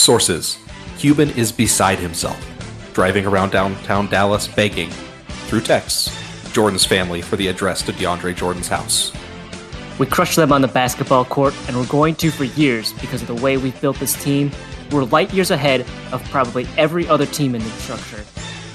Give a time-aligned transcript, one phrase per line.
[0.00, 0.58] Sources
[0.96, 2.38] Cuban is beside himself,
[2.94, 4.88] driving around downtown Dallas begging,
[5.46, 6.10] through texts,
[6.52, 9.12] Jordan's family for the address to DeAndre Jordan's house.
[9.98, 13.28] We crushed them on the basketball court, and we're going to for years because of
[13.28, 14.50] the way we've built this team.
[14.90, 15.82] We're light years ahead
[16.12, 18.24] of probably every other team in the structure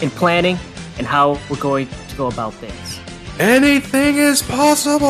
[0.02, 0.60] in planning
[1.00, 3.00] and how we're going to go about things.
[3.40, 5.06] Anything is possible!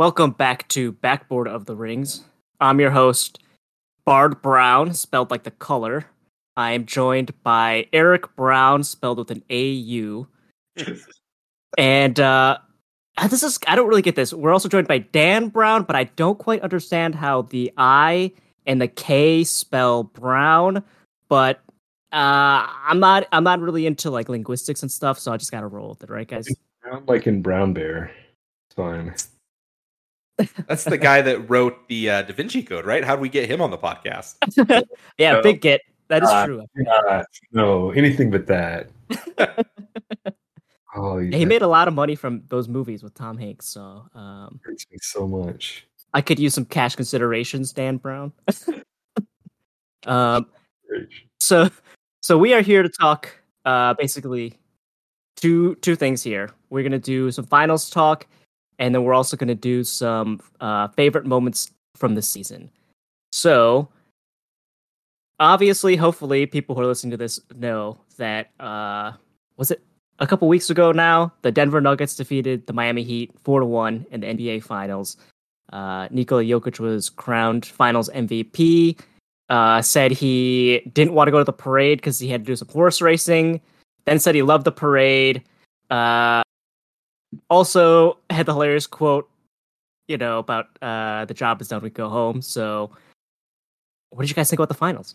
[0.00, 2.24] Welcome back to Backboard of the Rings.
[2.58, 3.38] I'm your host,
[4.06, 6.06] Bard Brown, spelled like the color.
[6.56, 10.26] I am joined by Eric Brown, spelled with an A-U.
[11.76, 12.56] and uh,
[13.28, 14.32] this is, I don't really get this.
[14.32, 18.32] We're also joined by Dan Brown, but I don't quite understand how the I
[18.64, 20.82] and the K spell Brown,
[21.28, 21.60] but
[22.10, 25.66] uh, I'm not I'm not really into like linguistics and stuff, so I just gotta
[25.66, 26.48] roll with it, right, guys?
[26.80, 28.10] Brown like in Brown Bear.
[28.66, 29.14] It's fine.
[30.66, 33.04] That's the guy that wrote the uh, Da Vinci Code, right?
[33.04, 34.36] How do we get him on the podcast?
[35.18, 35.42] yeah, No.
[35.42, 35.80] big get.
[36.08, 36.64] That is Uh, true.
[37.08, 38.90] Uh, no, anything but that.
[40.96, 44.60] oh, He made a lot of money from those movies with Tom Hanks, so um,
[44.64, 45.86] hurts me so much.
[46.12, 48.32] I could use some cash considerations, Dan Brown.
[50.06, 50.46] um,
[51.38, 51.70] so
[52.20, 53.30] so we are here to talk
[53.64, 54.58] uh basically
[55.36, 58.26] two two things here we're gonna do some finals talk
[58.80, 62.68] and then we're also gonna do some uh favorite moments from the season
[63.30, 63.88] so
[65.38, 69.12] obviously hopefully people who are listening to this know that uh
[69.56, 69.80] was it
[70.18, 74.06] a couple weeks ago now the denver nuggets defeated the miami heat 4 to 1
[74.10, 75.16] in the nba finals
[75.72, 78.98] uh nikola jokic was crowned finals mvp
[79.50, 82.56] uh, said he didn't want to go to the parade because he had to do
[82.56, 83.60] some horse racing.
[84.06, 85.42] Then said he loved the parade.
[85.90, 86.42] Uh,
[87.48, 89.28] also had the hilarious quote,
[90.08, 92.42] you know, about uh, the job is done, we go home.
[92.42, 92.90] So,
[94.10, 95.14] what did you guys think about the finals?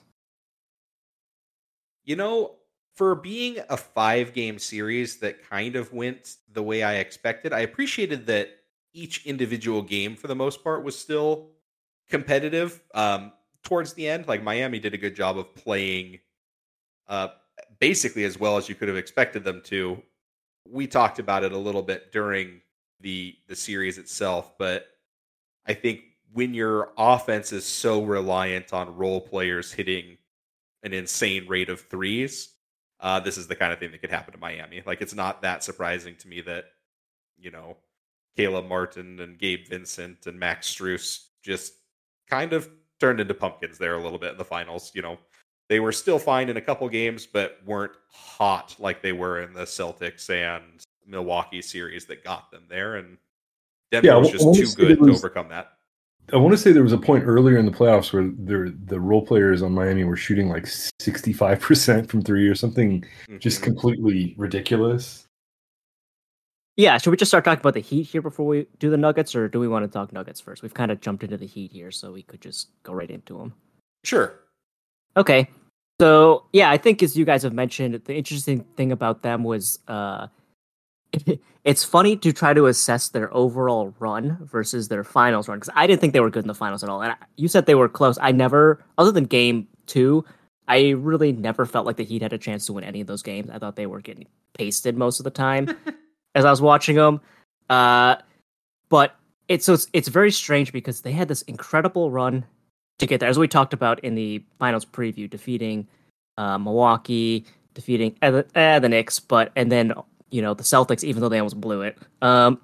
[2.05, 2.55] You know,
[2.95, 7.59] for being a five game series that kind of went the way I expected, I
[7.61, 8.49] appreciated that
[8.93, 11.49] each individual game, for the most part, was still
[12.09, 12.81] competitive.
[12.93, 16.19] Um, towards the end, like Miami did a good job of playing
[17.07, 17.29] uh,
[17.79, 20.01] basically as well as you could have expected them to.
[20.67, 22.61] We talked about it a little bit during
[22.99, 24.87] the the series itself, but
[25.65, 26.01] I think
[26.33, 30.17] when your offense is so reliant on role players hitting
[30.83, 32.49] an insane rate of threes,
[32.99, 34.81] uh, this is the kind of thing that could happen to Miami.
[34.85, 36.65] Like it's not that surprising to me that
[37.37, 37.77] you know
[38.35, 41.73] Caleb Martin and Gabe Vincent and Max Strus just
[42.29, 44.91] kind of turned into pumpkins there a little bit in the finals.
[44.93, 45.17] You know,
[45.69, 49.53] they were still fine in a couple games, but weren't hot like they were in
[49.53, 50.63] the Celtics and
[51.07, 52.95] Milwaukee series that got them there.
[52.95, 53.17] And
[53.91, 55.71] Denver Yeah, was just too good there to overcome that.
[56.33, 58.99] I want to say there was a point earlier in the playoffs where there, the
[58.99, 63.05] role players on Miami were shooting like 65% from three or something
[63.37, 63.65] just Mhm.
[63.65, 65.27] completely ridiculous.
[66.77, 69.33] Yeah, should we just start talking about the Heat here before we do the Nuggets,
[69.35, 70.61] or do we want to talk Nuggets first?
[70.61, 73.37] We've kind of jumped into the Heat here, so we could just go right into
[73.37, 73.53] them.
[74.03, 74.39] sure.
[75.17, 75.49] Okay.
[75.99, 79.79] So yeah, I think as you guys have mentioned, the interesting thing about them was
[79.87, 80.27] uh
[81.63, 85.87] it's funny to try to assess their overall run versus their finals run because I
[85.87, 87.01] didn't think they were good in the finals at all.
[87.01, 88.17] And I, you said they were close.
[88.21, 90.25] I never, other than game two,
[90.67, 93.21] I really never felt like the Heat had a chance to win any of those
[93.21, 93.49] games.
[93.51, 94.27] I thought they were getting
[94.57, 95.75] pasted most of the time
[96.35, 97.21] as I was watching them.
[97.69, 98.17] Uh,
[98.89, 99.15] but
[99.47, 102.45] it's so it's, it's very strange because they had this incredible run
[102.99, 105.87] to get there, as we talked about in the finals preview, defeating
[106.37, 109.93] uh, Milwaukee, defeating uh, the, Knicks, but and then
[110.31, 111.97] you know the Celtics, even though they almost blew it.
[112.21, 112.59] Um,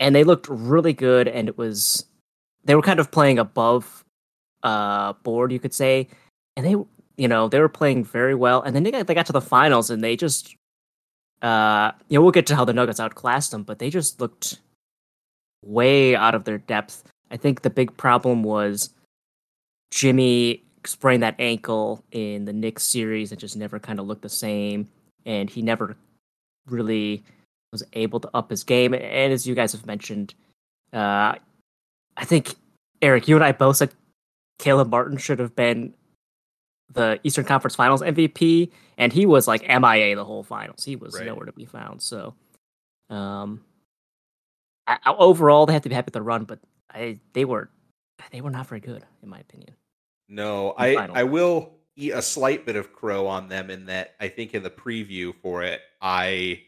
[0.00, 2.04] and they looked really good, and it was
[2.64, 4.04] they were kind of playing above
[4.62, 6.08] uh board, you could say,
[6.56, 6.76] and they
[7.16, 9.40] you know they were playing very well, and then they got, they got to the
[9.40, 10.54] finals, and they just
[11.40, 14.60] uh you know we'll get to how the Nuggets outclassed them, but they just looked
[15.64, 17.04] way out of their depth.
[17.30, 18.90] I think the big problem was
[19.92, 24.28] Jimmy sprained that ankle in the Knicks series and just never kind of looked the
[24.28, 24.88] same.
[25.26, 25.96] And he never
[26.66, 27.22] really
[27.72, 28.94] was able to up his game.
[28.94, 30.34] And as you guys have mentioned,
[30.94, 31.34] uh,
[32.16, 32.54] I think,
[33.02, 33.90] Eric, you and I both said
[34.58, 35.92] Caleb Martin should have been
[36.92, 40.84] the Eastern Conference Finals MVP, and he was like MIA the whole finals.
[40.84, 41.26] He was Right.
[41.26, 42.02] nowhere to be found.
[42.02, 42.34] So,
[43.10, 43.64] um,
[44.86, 46.60] I, overall, they have to be happy with the run, but
[46.90, 47.70] I they were
[48.30, 49.74] they were not very good in my opinion.
[50.32, 51.16] No, I final.
[51.16, 54.62] I will eat a slight bit of crow on them in that I think in
[54.62, 56.62] the preview for it I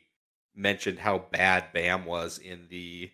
[0.54, 3.10] mentioned how bad Bam was in the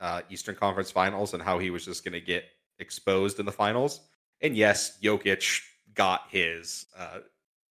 [0.00, 2.44] uh, Eastern Conference Finals and how he was just going to get
[2.78, 4.00] exposed in the finals.
[4.40, 5.60] And yes, Jokic
[5.94, 7.18] got his, uh,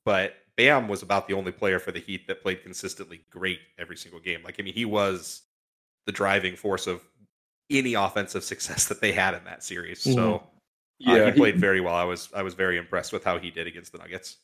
[0.05, 3.97] but Bam was about the only player for the Heat that played consistently great every
[3.97, 4.41] single game.
[4.43, 5.41] Like, I mean, he was
[6.05, 7.01] the driving force of
[7.69, 10.01] any offensive success that they had in that series.
[10.01, 10.45] So, Mm-hmm.
[10.45, 10.47] uh,
[10.99, 11.95] Yeah, he he- played very well.
[11.95, 14.37] I was I was very impressed with how he did against the Nuggets.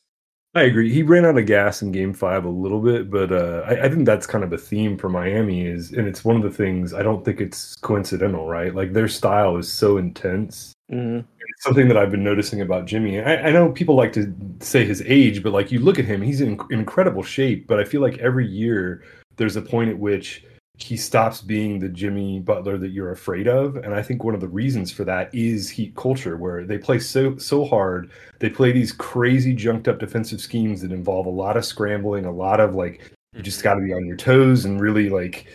[0.54, 0.90] I agree.
[0.90, 3.88] He ran out of gas in Game Five a little bit, but uh, I, I
[3.90, 5.66] think that's kind of a theme for Miami.
[5.66, 8.74] Is and it's one of the things I don't think it's coincidental, right?
[8.74, 10.72] Like their style is so intense.
[10.90, 11.18] Mhm.
[11.38, 13.20] It's something that I've been noticing about Jimmy.
[13.20, 16.22] I, I know people like to say his age, but like you look at him,
[16.22, 17.66] he's in incredible shape.
[17.66, 19.02] But I feel like every year
[19.36, 20.42] there's a point at which
[20.78, 23.76] he stops being the Jimmy Butler that you're afraid of.
[23.76, 26.98] And I think one of the reasons for that is Heat culture, where they play
[26.98, 28.10] so so hard.
[28.40, 32.30] They play these crazy junked up defensive schemes that involve a lot of scrambling, a
[32.30, 33.68] lot of like you just mm-hmm.
[33.68, 35.46] got to be on your toes and really like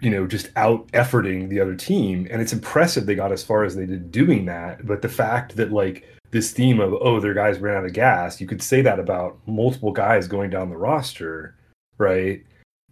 [0.00, 3.64] you know just out efforting the other team and it's impressive they got as far
[3.64, 7.32] as they did doing that but the fact that like this theme of oh their
[7.32, 10.76] guys ran out of gas you could say that about multiple guys going down the
[10.76, 11.56] roster
[11.96, 12.44] right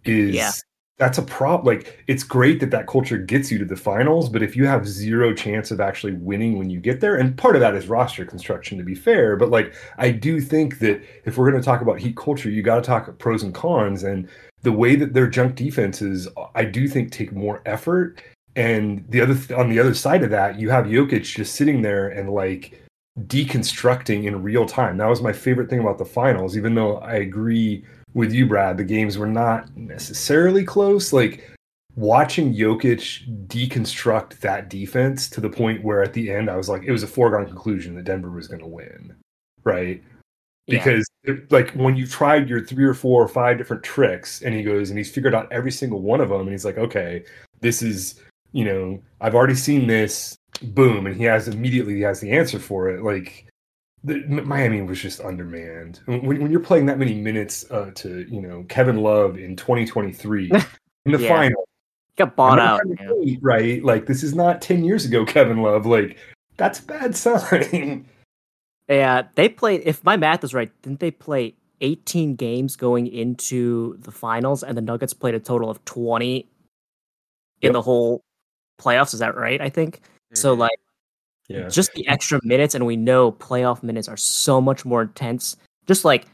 [0.03, 0.51] is Yeah.
[0.97, 4.41] That's a problem like it's great that that culture gets you to the finals but
[4.41, 7.61] if you have zero chance of actually winning when you get there and part of
[7.61, 11.49] that is roster construction to be fair but like i do think that if we're
[11.49, 14.27] going to talk about heat culture you got to talk pros and cons and
[14.61, 18.21] the way that their junk defenses i do think take more effort
[18.55, 21.81] and the other th- on the other side of that you have Jokic just sitting
[21.81, 22.81] there and like
[23.27, 24.97] deconstructing in real time.
[24.97, 27.85] That was my favorite thing about the finals even though i agree
[28.15, 31.13] with you brad the games were not necessarily close.
[31.13, 31.47] Like
[31.95, 36.81] watching Jokic deconstruct that defense to the point where at the end I was like
[36.83, 39.15] it was a foregone conclusion that Denver was going to win
[39.63, 40.01] right?
[40.67, 40.79] Yeah.
[40.79, 44.55] because it- like when you've tried your three or four or five different tricks and
[44.55, 47.23] he goes and he's figured out every single one of them and he's like okay
[47.61, 48.19] this is
[48.51, 52.59] you know i've already seen this boom and he has immediately he has the answer
[52.59, 53.03] for it.
[53.03, 53.47] Like
[54.05, 58.39] the, miami was just undermanned when, when you're playing that many minutes uh, to you
[58.41, 60.51] know kevin love in 2023
[61.05, 61.27] in the Yeah.
[61.29, 61.67] final
[62.15, 62.79] got bought out.
[62.97, 63.35] trying yeah.
[63.41, 66.17] right like this is not 10 years ago kevin love like
[66.57, 68.05] that's a bad sign
[68.87, 69.81] Yeah, they played.
[69.83, 74.77] If my math is right, didn't they play 18 games going into the finals, and
[74.77, 76.45] the Nuggets played a total of 20 in
[77.61, 77.73] Yep.
[77.73, 78.21] the whole
[78.79, 79.13] playoffs?
[79.15, 79.59] Is that right?
[79.59, 80.01] I think
[80.33, 80.55] so.
[80.55, 80.59] Mhm.
[80.59, 80.79] Like
[81.47, 85.55] yeah just the extra minutes, and we know playoff minutes are so much more intense.
[85.85, 86.25] Just like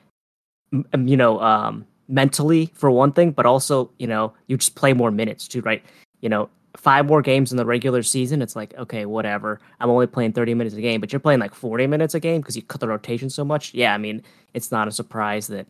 [0.72, 5.12] you know, um, mentally for one thing, but also you know, you just play more
[5.12, 5.84] minutes too, right?
[6.22, 9.60] You know, five more games in the regular season, it's like okay, whatever.
[9.80, 12.42] I'm only playing 30 minutes a game, but you're playing like 40 minutes a game
[12.42, 13.74] because you cut the rotation so much.
[13.74, 14.24] Yeah, I mean,
[14.54, 15.68] it's not a surprise that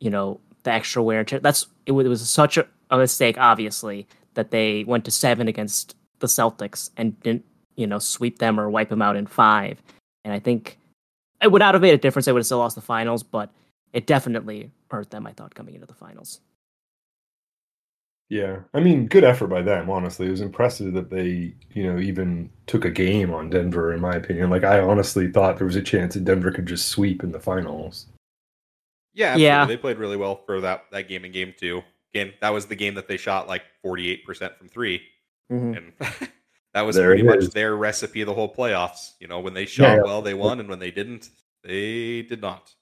[0.00, 1.40] you know the extra wear and tear.
[1.40, 1.92] That's it.
[1.92, 6.26] Was, it was such a, a mistake, obviously, that they went to seven against the
[6.26, 7.44] Celtics and didn't
[7.78, 9.80] you know sweep them or wipe them out in five.
[10.24, 10.78] And I think
[11.40, 12.26] it would not have made a difference.
[12.26, 13.50] They would have still lost the finals, but
[13.92, 15.26] it definitely hurt them.
[15.26, 16.40] I thought coming into the finals.
[18.30, 19.88] Yeah, I mean, good effort by them.
[19.88, 23.94] Honestly, it was impressive that they, you know, even took a game on Denver.
[23.94, 26.88] In my opinion, like I honestly thought there was a chance that Denver could just
[26.88, 28.06] sweep in the finals.
[29.14, 29.44] Yeah, absolutely.
[29.46, 29.64] Yeah.
[29.66, 31.82] They played really well for that that game in game two.
[32.12, 35.00] Again, that was the game that they shot like forty eight percent from 3
[35.50, 35.76] Mhm.
[35.78, 36.28] and
[36.78, 37.50] that was There pretty much is.
[37.50, 39.12] their recipe of the whole playoffs.
[39.18, 40.02] You know, when they shot yeah.
[40.02, 41.30] well, they won, and when they didn't,
[41.64, 42.72] they did not.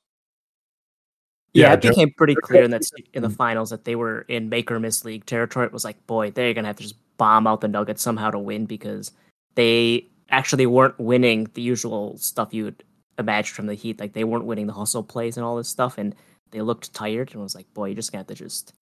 [1.54, 2.82] Yeah, Yeah, it became pretty clear in that
[3.14, 5.64] in the finals that they were in make or miss league territory.
[5.64, 8.38] It was like, boy, they're gonna have to just bomb out the Nuggets somehow to
[8.38, 9.12] win because
[9.54, 12.84] they actually weren't winning the usual stuff you would
[13.18, 13.98] imagine from the Heat.
[13.98, 16.14] Like they weren't winning the hustle plays and all this stuff, and
[16.50, 17.30] they looked tired.
[17.30, 18.74] And it was like, boy, you're just gonna have to just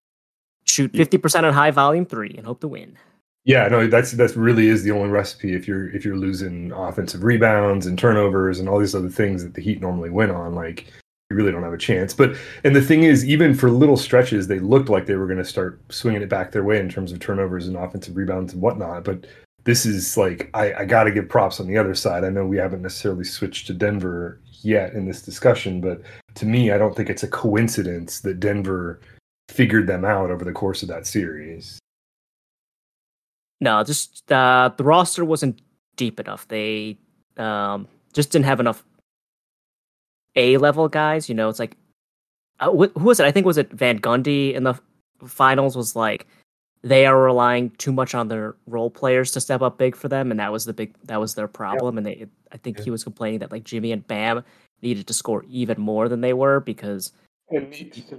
[0.64, 2.98] shoot fifty percent on high volume three and hope to win.
[3.44, 7.24] Yeah, no, that's that's really is the only recipe if you're if you're losing offensive
[7.24, 10.54] rebounds and turnovers and all these other things that the Heat normally win on.
[10.54, 10.86] Like
[11.30, 12.14] you really don't have a chance.
[12.14, 15.38] But and the thing is, even for little stretches, they looked like they were going
[15.38, 18.62] to start swinging it back their way in terms of turnovers and offensive rebounds and
[18.62, 19.04] whatnot.
[19.04, 19.26] But
[19.64, 22.24] this is like I, I got to give props on the other side.
[22.24, 26.00] I know we haven't necessarily switched to Denver yet in this discussion, but
[26.36, 29.00] to me, I don't think it's a coincidence that Denver
[29.50, 31.78] figured them out over the course of that series.
[33.64, 35.60] No, just uh, the roster wasn't
[35.96, 36.46] deep enough.
[36.48, 36.98] They
[37.38, 38.84] um, just didn't have enough
[40.36, 41.28] A level guys.
[41.28, 41.76] You know, it's like
[42.60, 43.26] uh, wh- who was it?
[43.26, 44.74] I think was it Van Gundy in the
[45.26, 45.76] finals.
[45.76, 46.26] Was like
[46.82, 50.30] they are relying too much on their role players to step up big for them,
[50.30, 51.96] and that was the big that was their problem.
[51.96, 52.84] And they, I think Yeah.
[52.84, 54.44] he was complaining that like Jimmy and Bam
[54.82, 57.12] needed to score even more than they were because
[57.50, 57.70] And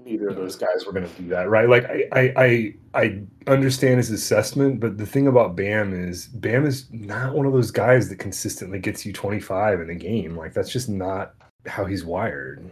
[0.05, 1.67] neither of those guys were going to do that, right?
[1.67, 6.65] Like I, I, I, I understand his assessment, but the thing about Bam is Bam
[6.65, 10.35] is not one of those guys that consistently gets you 25 in a game.
[10.35, 11.33] Like that's just not
[11.65, 12.69] how he's wired.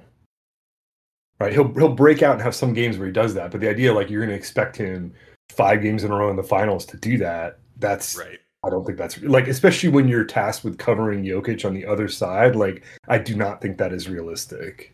[1.40, 1.52] Right?
[1.52, 3.92] He'll he'll break out and have some games where he does that, but the idea
[3.92, 5.12] like you're going to expect him
[5.50, 8.40] five games in a row in the finals to do that, that's right.
[8.64, 12.08] I don't think that's like, especially when you're tasked with covering Jokic on the other
[12.08, 12.56] side.
[12.56, 14.93] Like, I do not think that is realistic.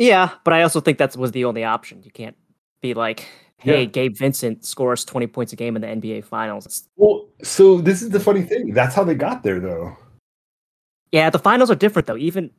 [0.00, 2.02] Yeah, but I also think that was the only option.
[2.02, 2.34] You can't
[2.80, 3.28] be like,
[3.58, 3.84] hey, yeah.
[3.84, 6.88] Gabe Vincent scores 20 points a game in the NBA Finals.
[6.96, 8.72] Well, so this is the funny thing.
[8.72, 9.94] That's how they got there, though.
[11.12, 12.16] Yeah, the finals are different, though.
[12.16, 12.50] Even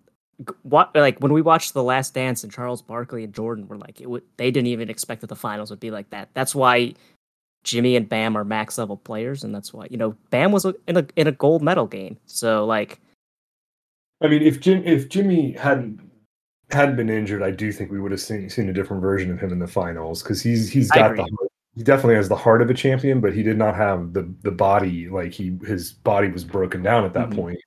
[0.61, 3.99] what like when we watched The Last Dance and Charles Barkley and Jordan were like,
[3.99, 6.29] it would, they didn't even expect that the finals would be like that.
[6.35, 6.93] That's why
[7.63, 10.97] Jimmy and Bam are max level players, and that's why you know Bam was in
[10.97, 12.17] a in a gold medal game.
[12.27, 12.99] So like,
[14.21, 16.10] I mean, if Jim if Jimmy hadn't
[16.73, 19.39] hadn't been injured, I do think we would have seen seen a different version of
[19.39, 22.69] him in the finals because he's he's got the he definitely has the heart of
[22.69, 26.43] a champion, but he did not have the the body like he his body was
[26.43, 27.39] broken down at that mm-hmm.
[27.39, 27.59] point.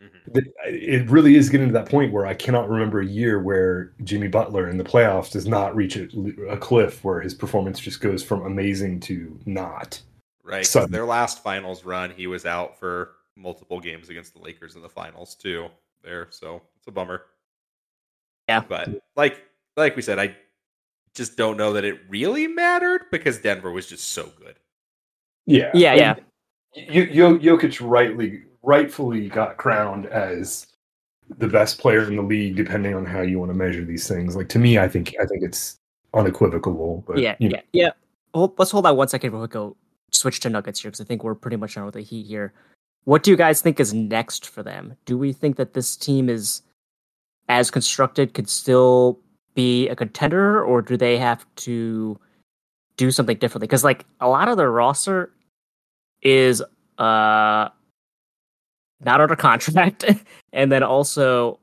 [0.00, 0.38] Mm-hmm.
[0.66, 4.28] it really is getting to that point where I cannot remember a year where Jimmy
[4.28, 6.08] Butler in the playoffs does not reach a,
[6.48, 10.00] a cliff where his performance just goes from amazing to not.
[10.44, 10.66] Right.
[10.66, 14.82] So, their last finals run, he was out for multiple games against the Lakers in
[14.82, 15.68] the finals too.
[16.02, 17.22] There, so it's a bummer.
[18.50, 19.44] Yeah, but like
[19.76, 20.36] like we said, I
[21.14, 24.56] just don't know that it really mattered because Denver was just so good.
[25.46, 26.14] Yeah, yeah, yeah.
[26.74, 30.66] You, you, Jokic rightly rightfully got crowned as
[31.38, 34.36] the best player in the league, depending on how you want to measure these things.
[34.36, 35.78] Like to me, I think I think it's
[36.14, 37.04] unequivocal.
[37.06, 37.58] But yeah, you know.
[37.72, 37.90] yeah, yeah.
[38.34, 39.52] Hold, let's hold that one second real quick.
[39.52, 39.76] Go
[40.10, 42.52] switch to Nuggets here because I think we're pretty much on with the Heat here.
[43.04, 44.96] What do you guys think is next for them?
[45.06, 46.62] Do we think that this team is
[47.50, 49.18] as constructed could still
[49.54, 52.18] be a contender, or do they have to
[52.96, 53.66] do something differently?
[53.66, 55.32] Because like a lot of their roster
[56.22, 56.62] is
[56.98, 57.68] uh
[59.02, 60.04] not under contract,
[60.52, 61.58] and then also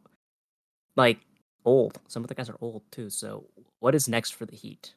[0.98, 1.20] like
[1.63, 2.00] old.
[2.10, 3.10] Some of the guys are old too.
[3.10, 3.46] So
[3.79, 4.94] what is next for the Heat?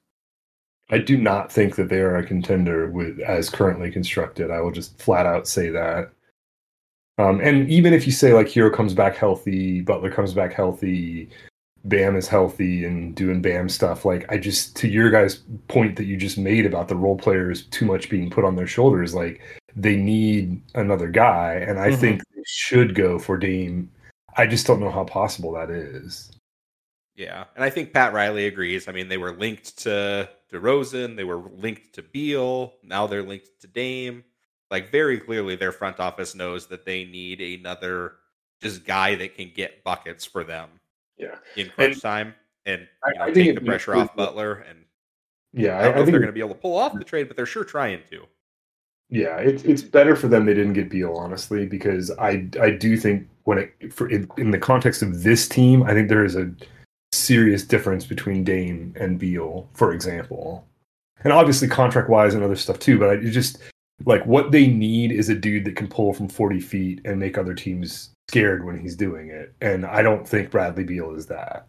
[0.91, 4.51] I do not think that they are a contender with as currently constructed.
[4.51, 6.11] I will just flat out say that.
[7.21, 11.29] Um, and even if you say like Herro comes back healthy, Butler comes back healthy,
[11.85, 16.05] Bam is healthy and doing Bam stuff, like I just to your guys' point that
[16.05, 19.41] you just made about the role players too much being put on their shoulders, like
[19.77, 22.01] they need another guy, and I mm-hmm.
[22.01, 23.91] think they should go for Dame.
[24.37, 26.31] I just don't know how possible that is.
[27.17, 28.89] Yeah, and I think Pat Riley agrees.
[28.89, 33.61] I mean, they were linked to DeRozan, they were linked to Beal, now they're linked
[33.61, 34.25] to Dame.
[34.71, 38.15] Like very clearly, their front office knows that they need another
[38.63, 40.69] just guy that can get buckets for them.
[41.17, 42.35] Yeah, in crunch and time,
[42.67, 44.65] and know, I, I take the pressure off Butler.
[44.69, 44.85] And
[45.53, 47.29] yeah, I don't know if they're going to be able to pull off the trade,
[47.29, 48.27] but they're sure trying to.
[49.11, 52.97] Yeah, it's it's better for them they didn't get Beal, honestly, because I I do
[52.97, 56.37] think when it for in, in the context of this team, I think there is
[56.37, 56.51] a
[57.13, 60.65] serious difference between Dame and Beal, for example,
[61.25, 63.01] and obviously contract wise and other stuff too.
[63.01, 63.59] But I just
[64.05, 67.39] like what they need is a dude that can pull from forty feet and make
[67.39, 71.67] other teams scared when he's doing it, and I don't think Bradley Beal is that.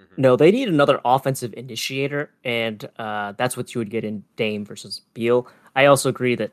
[0.00, 0.20] Mm-hmm.
[0.22, 4.64] No, they need another offensive initiator, and uh, that's what you would get in Dame
[4.64, 5.46] versus Beal.
[5.74, 6.50] I also agree that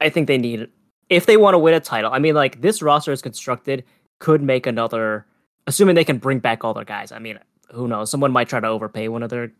[0.00, 0.68] I think they need
[1.08, 2.12] if they want to win a title.
[2.12, 3.84] I mean, like this roster is constructed
[4.18, 5.26] could make another,
[5.66, 7.10] assuming they can bring back all their guys.
[7.10, 7.38] I mean,
[7.72, 8.10] who knows?
[8.10, 9.52] Someone might try to overpay one of their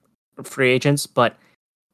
[0.43, 1.37] free agents, but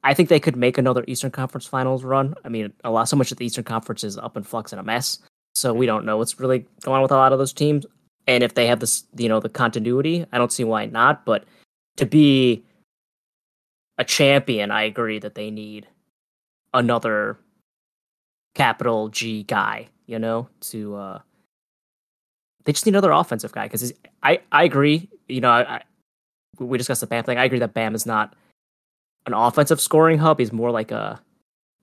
[0.07, 2.33] I think they could make another Eastern Conference Finals run.
[2.45, 4.79] I mean, a lot so much of the Eastern Conference is up in flux and
[4.79, 5.19] a mess,
[5.53, 7.85] so we don't know what's really going on with a lot of those teams.
[8.25, 11.25] And if they have this, you know, the continuity, I don't see why not.
[11.25, 11.43] But
[11.97, 12.63] to be
[13.97, 15.87] a champion, I agree that they need
[16.73, 17.37] another
[18.55, 21.19] capital G guy, you know, to uh
[22.63, 23.91] they just need another offensive guy because
[24.23, 25.81] I I agree, you know, I, I,
[26.59, 27.37] we discussed the Bam thing.
[27.37, 28.33] I agree that Bam is not
[29.27, 30.39] an offensive scoring hub.
[30.39, 31.21] He's more like a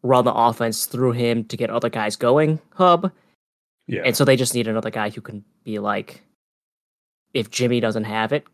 [0.03, 3.13] run the offense through him to get other guys going hub.
[3.87, 4.03] Yeah.
[4.05, 6.23] And so they just need another guy who can be like,
[7.35, 8.47] if Jimmy doesn't have it,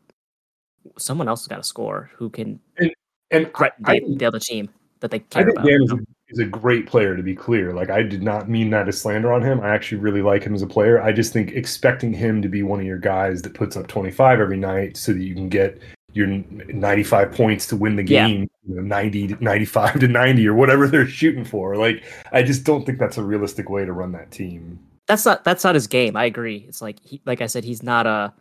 [0.98, 2.90] someone else has got to score who can and,
[3.30, 4.70] and the, I, the, other team
[5.00, 5.66] that they care I think about.
[5.66, 5.92] Bam is,
[6.30, 7.74] is a great player to be clear.
[7.74, 9.60] Like I did not mean that as slander on him.
[9.60, 11.02] I actually really like him as a player.
[11.02, 14.40] I just think expecting him to be one of your guys that puts up 25
[14.40, 15.80] every night so that you can get
[16.12, 18.74] your 95 points to win the game, yeah.
[18.74, 21.76] you know, 90 95 to 90 or whatever they're shooting for.
[21.76, 22.02] Like
[22.32, 24.78] I just don't think that's a realistic way to run that team.
[25.06, 26.16] That's not that's not his game.
[26.16, 26.64] I agree.
[26.68, 28.32] It's like he, like I said he's not a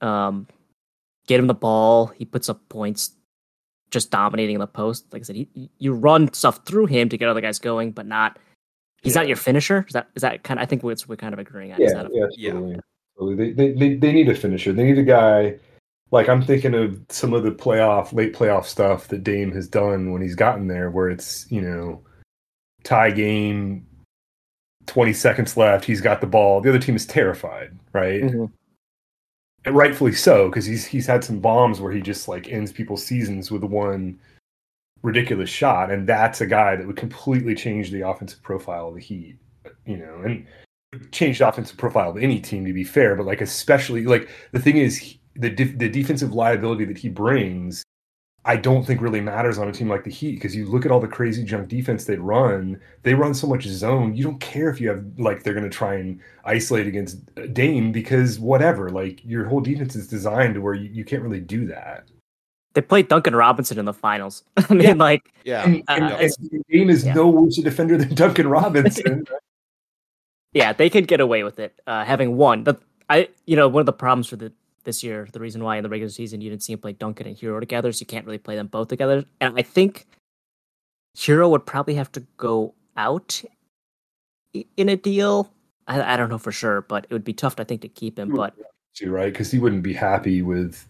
[0.00, 0.46] um
[1.26, 2.06] get him the ball.
[2.06, 3.12] He puts up points,
[3.90, 5.12] just dominating the post.
[5.12, 8.06] Like I said, he, you run stuff through him to get other guys going, but
[8.06, 8.38] not.
[9.02, 9.22] He's Yeah.
[9.22, 9.84] not your finisher.
[9.86, 10.58] Is that is that kind?
[10.60, 11.80] Of, I think we're, we're kind of agreeing on.
[11.80, 12.52] Yeah, He's not a- yeah, Yeah.
[12.52, 12.80] totally.
[13.18, 13.34] Totally.
[13.34, 14.72] They, they, they, they need a finisher.
[14.72, 15.56] They need a guy.
[16.12, 20.12] Like I'm thinking of some of the playoff, late playoff stuff that Dame has done
[20.12, 22.02] when he's gotten there, where it's you know
[22.82, 23.86] tie game,
[24.86, 26.60] 20 seconds left, he's got the ball.
[26.60, 28.22] The other team is terrified, right?
[28.22, 28.50] Mhm.
[29.66, 33.04] And rightfully so, because he's he's had some bombs where he just like ends people's
[33.04, 34.18] seasons with one
[35.02, 39.00] ridiculous shot, and that's a guy that would completely change the offensive profile of the
[39.00, 39.38] Heat.
[39.86, 40.46] You know, and
[41.12, 44.58] change the offensive profile of any team to be fair, but like especially like the
[44.60, 47.82] thing is he- the def- the defensive liability that he brings.
[48.46, 50.90] I don't think really matters on a team like the Heat because you look at
[50.90, 52.80] all the crazy junk defense they run.
[53.02, 54.16] They run so much zone.
[54.16, 57.18] You don't care if you have like they're going to try and isolate against
[57.52, 58.88] Dame because whatever.
[58.88, 62.08] Like your whole defense is designed to where you, you can't really do that.
[62.72, 64.42] They played Duncan Robinson in the finals.
[64.56, 64.92] I mean, Yeah.
[64.94, 65.64] like Yeah.
[65.64, 67.12] And, Uh, and, it's- and Dame is yeah.
[67.12, 69.26] no worse a defender than Duncan Robinson.
[70.54, 72.64] yeah, they could get away with it uh, having one.
[72.64, 72.76] The
[73.10, 74.50] I you know one of the problems for the
[74.90, 77.26] this year, the reason why in the regular season you didn't see him play Duncan
[77.26, 79.24] and Herro together is you can't really play them both together.
[79.40, 80.06] And I think
[81.16, 83.42] Herro would probably have to go out
[84.76, 85.52] in a deal.
[85.86, 88.18] I, I don't know for sure, but it would be tough, I think, to keep
[88.18, 88.34] him.
[88.34, 88.54] But
[88.94, 89.32] too, right?
[89.32, 90.86] Because he wouldn't be happy with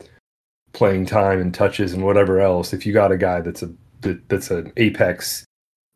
[0.72, 3.70] playing time and touches and whatever else if you got a guy that's a
[4.02, 5.44] that, that's an apex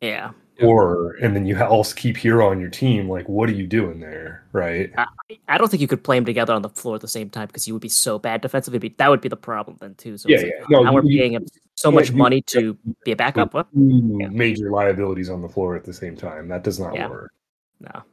[0.01, 0.31] yeah,
[0.61, 3.09] or and then you also keep Herro on your team.
[3.09, 4.91] Like, what are you doing there, right?
[4.97, 5.07] I,
[5.47, 7.47] I don't think you could play them together on the floor at the same time
[7.47, 8.79] because you would be so bad defensively.
[8.79, 10.17] Be- That would be the problem then too.
[10.17, 10.77] So Yeah, it's like, yeah.
[10.77, 11.45] No, now we're paying him
[11.75, 13.53] so yeah, much you- money to be a backup.
[13.53, 13.67] What?
[13.73, 14.27] Yeah.
[14.29, 16.47] major liabilities on the floor at the same time.
[16.47, 17.09] That does not Yeah.
[17.09, 17.31] work.
[17.79, 18.03] No.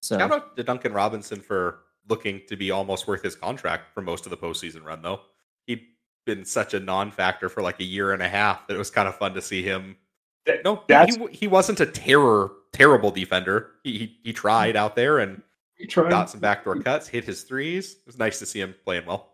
[0.00, 1.78] So Shout out to Duncan Robinson for
[2.08, 5.20] looking to be almost worth his contract for most of the postseason run, though.
[5.66, 5.82] He'd
[6.24, 9.06] been such a non-factor for like a year and a half that it was kind
[9.06, 9.96] of fun to see him.
[10.46, 13.70] That- No, he, that's- he, he wasn't a terror, terrible defender.
[13.84, 15.42] He, he he tried out there and
[15.78, 17.92] You try got some backdoor cuts, hit his threes.
[17.92, 19.28] It was nice to see him playing well.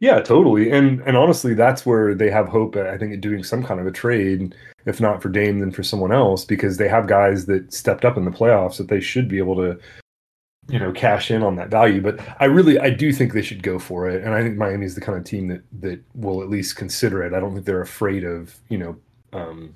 [0.00, 0.70] Yeah, totally.
[0.70, 2.76] And and honestly, that's where they have hope.
[2.76, 4.54] I think at doing some kind of a trade,
[4.86, 8.16] if not for Dame, then for someone else, because they have guys that stepped up
[8.16, 9.78] in the playoffs that they should be able to,
[10.68, 12.02] you know, cash in on that value.
[12.02, 14.24] But I really, I do think they should go for it.
[14.24, 17.32] And I think Miami's the kind of team that that will at least consider it.
[17.32, 18.96] I don't think they're afraid of you know
[19.32, 19.74] um,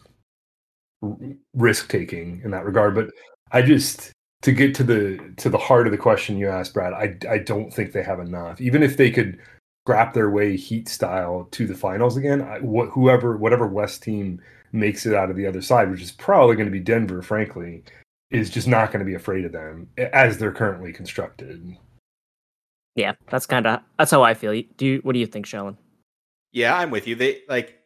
[1.55, 2.95] risk taking in that regard.
[2.95, 3.11] But
[3.53, 6.93] I just to get to the to the heart of the question you asked, Brad,
[6.93, 8.61] I I don't think they have enough.
[8.61, 9.39] Even if they could
[9.87, 14.41] scrap their way Heat style to the finals again, I, wh- whoever whatever West team
[14.73, 17.83] makes it out of the other side, which is probably going to be Denver, frankly,
[18.31, 21.77] is just not going to be afraid of them as they're currently constructed.
[22.95, 24.53] yeah, that's kind of that's how I feel.
[24.77, 25.01] Do you?
[25.03, 25.79] What do you think, Sheldon?
[26.53, 27.15] Yeah, I'm with you.
[27.15, 27.79] They like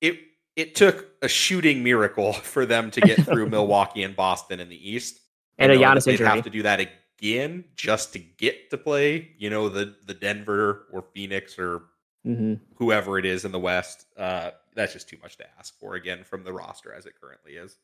[0.00, 0.20] it.
[0.56, 4.90] It took a shooting miracle for them to get through Milwaukee and Boston in the
[4.90, 5.20] East.
[5.58, 6.26] And You know, Giannis they'd injury.
[6.26, 6.80] have to do that
[7.20, 9.30] again just to get to play.
[9.38, 11.82] You know, the the Denver or Phoenix or
[12.24, 14.06] hmm whoever it is in the West.
[14.16, 17.52] Uh, that's just too much to ask for again from the roster as it currently
[17.52, 17.76] is.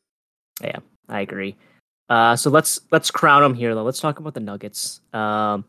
[0.61, 1.55] Yeah, I agree.
[2.09, 3.83] Uh, so let's let's crown them here though.
[3.83, 5.01] Let's talk about the Nuggets.
[5.13, 5.65] Um,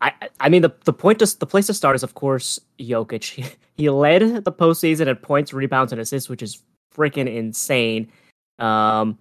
[0.00, 3.34] I I- mean the the point to the place to start is of course Jokic.
[3.76, 6.62] He, he led the postseason at points, rebounds, and assists, which is
[6.94, 8.10] freaking insane.
[8.58, 9.18] Um,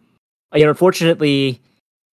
[0.54, 1.62] you know, unfortunately,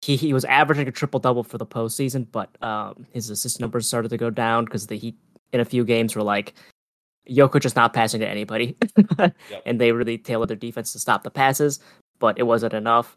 [0.03, 3.89] he he was averaging a triple double for the postseason, but um, his assist numbers
[3.89, 5.17] started to go down because the Heat
[5.53, 6.55] in a few games were like.
[7.29, 8.77] Jokic is not passing to anybody,
[9.67, 11.81] and they really tailored their defense to stop the passes,
[12.21, 13.17] but it wasn't enough.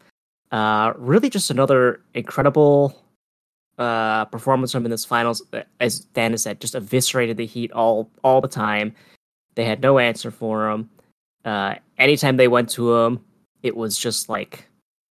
[0.51, 2.95] Uh, really, just another incredible
[3.79, 5.41] uh, performance from in this finals.
[5.53, 8.93] Uh, As Dan has said, just eviscerated the Heat all all the time.
[9.55, 10.89] They had no answer for him.
[11.45, 13.19] Uh, anytime they went to him,
[13.63, 14.65] it was just like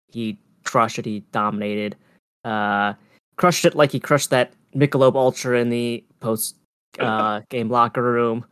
[0.08, 1.06] he crushed it.
[1.06, 1.96] He dominated.
[2.44, 2.94] Uh,
[3.36, 6.56] crushed it like he crushed that Michelob Ultra in the post
[6.98, 8.44] uh, game locker room.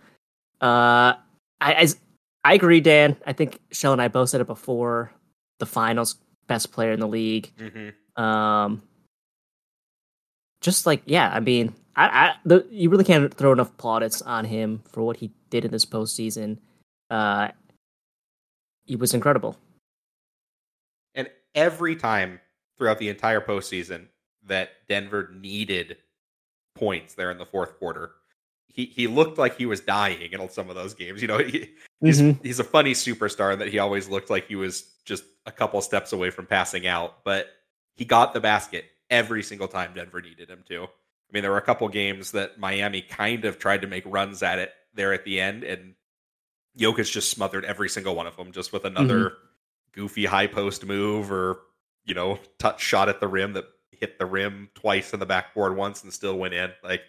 [0.61, 1.15] Uh,
[1.61, 1.99] I, as
[2.45, 3.17] I agree, Dan.
[3.27, 5.13] I think Shell and I both said it before.
[5.59, 7.51] The finals, best player in the league.
[7.59, 8.23] Mm-hmm.
[8.23, 8.83] Um,
[10.67, 14.45] just like yeah, I mean, I, I the, you really can't throw enough plaudits on
[14.45, 16.59] him for what he did in this postseason.
[17.09, 17.49] Uh,
[18.85, 19.57] he was incredible.
[21.15, 22.41] And every time
[22.77, 24.09] throughout the entire postseason
[24.45, 25.99] that Denver needed
[26.75, 28.11] points there in the fourth quarter,
[28.67, 31.23] he he looked like he was dying in some of those games.
[31.23, 32.45] You know, he, he's Mhm.
[32.45, 36.13] he's a funny superstar that he always looked like he was just a couple steps
[36.13, 37.47] away from passing out, but
[37.95, 40.85] he got the basket every single time Denver needed him to.
[40.85, 44.43] I mean, there were a couple games that Miami kind of tried to make runs
[44.43, 45.95] at it there at the end, and
[46.79, 49.37] Jokic just smothered every single one of them just with another mm-hmm.
[49.93, 51.61] goofy high post move or
[52.05, 55.77] you know touch shot at the rim that hit the rim twice in the backboard
[55.77, 56.71] once and still went in.
[56.85, 57.03] Like,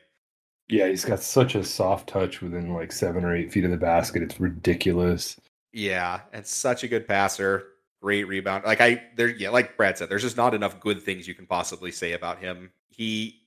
[0.67, 3.77] yeah, he's got such a soft touch within like seven or eight feet of the
[3.77, 4.23] basket.
[4.23, 5.39] It's ridiculous.
[5.71, 7.67] Yeah, and such a good passer.
[8.07, 8.63] Great rebound.
[8.63, 11.45] Like I there, yeah, like Brad said, there's just not enough good things you can
[11.45, 12.71] possibly say about him.
[12.87, 13.41] He,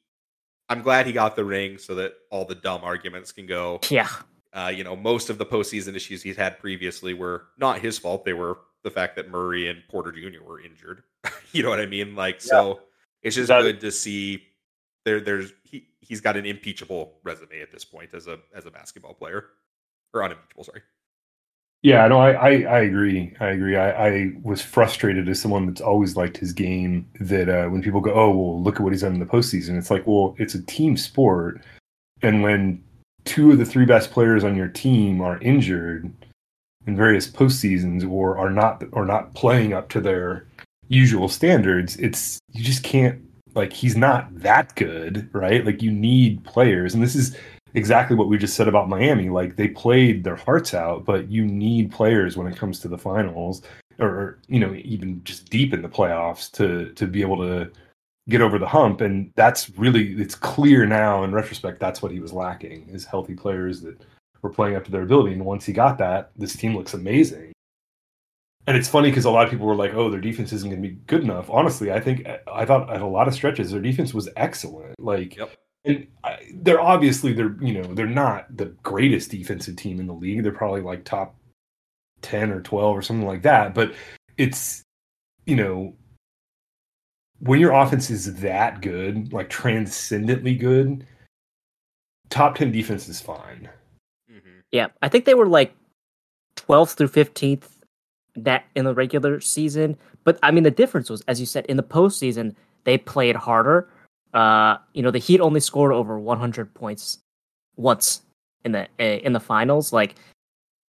[0.69, 3.81] I'm glad he got the ring so that all the dumb arguments can go.
[3.89, 4.11] Yeah.
[4.53, 8.27] Uh, you know, most of the postseason issues he's had previously were not his fault.
[8.27, 10.45] They were the fact that Murray and Porter Jr.
[10.45, 11.05] were injured.
[11.53, 12.15] you know what I mean?
[12.15, 12.51] Like, yeah.
[12.51, 12.81] so
[13.23, 14.43] it's just that, good to see
[15.07, 15.21] there.
[15.21, 19.15] There's he he's got an impeachable resume at this point as a as a basketball
[19.15, 19.47] player,
[20.13, 20.65] or unimpeachable.
[20.65, 20.83] Sorry.
[21.83, 23.35] Yeah, no, I, I, I agree.
[23.41, 23.77] I agree.
[23.77, 27.09] I, I was frustrated as someone that's always liked his game.
[27.21, 29.79] That uh, when people go, "Oh, well, look at what he's done in the postseason,"
[29.79, 31.63] it's like, well, it's a team sport,
[32.23, 32.83] and when
[33.25, 36.13] two of the three best players on your team are injured
[36.87, 40.47] in various postseasons or are not or not playing up to their
[40.89, 43.23] usual standards, it's you just can't
[43.55, 45.65] like he's not that good, right?
[45.65, 47.35] Like you need players, and this is
[47.75, 49.29] exactly what we just said about Miami.
[49.29, 52.99] Like they played their hearts out, but you need players when it comes to the
[52.99, 53.63] finals,
[53.99, 57.71] or you know even just deep in the playoffs to to be able to
[58.29, 59.01] get over the hump.
[59.01, 63.35] And that's really it's clear now in retrospect that's what he was lacking is healthy
[63.35, 64.01] players that
[64.43, 65.33] were playing up to their ability.
[65.35, 67.53] And once he got that, this team looks amazing.
[68.67, 70.83] And it's funny because a lot of people were like, "Oh, their defense isn't going
[70.83, 73.81] to be good enough." Honestly, I think I thought at a lot of stretches their
[73.81, 74.95] defense was excellent.
[75.01, 75.51] Like, yep.
[75.85, 80.15] And I, they're obviously they're you know they're not the greatest defensive team in the
[80.15, 80.43] league.
[80.43, 81.35] They're probably like top
[82.23, 83.75] ten or twelve or something like that.
[83.75, 83.95] But
[84.37, 84.83] it's
[85.47, 85.95] you know
[87.41, 91.07] when your offense is that good, like transcendently good,
[92.29, 93.69] top ten defense is fine.
[94.31, 94.61] Mm-hmm.
[94.73, 95.75] Yeah, I think they were like
[96.57, 97.65] 12th through 15th
[98.37, 99.97] that in the regular season.
[100.25, 103.89] But I mean, the difference was, as you said, in the postseason, they played harder.
[104.33, 107.19] Uh, you know, the Heat only scored over 100 points
[107.77, 108.23] once
[108.65, 109.93] in the eh, in the finals.
[109.93, 110.15] Like,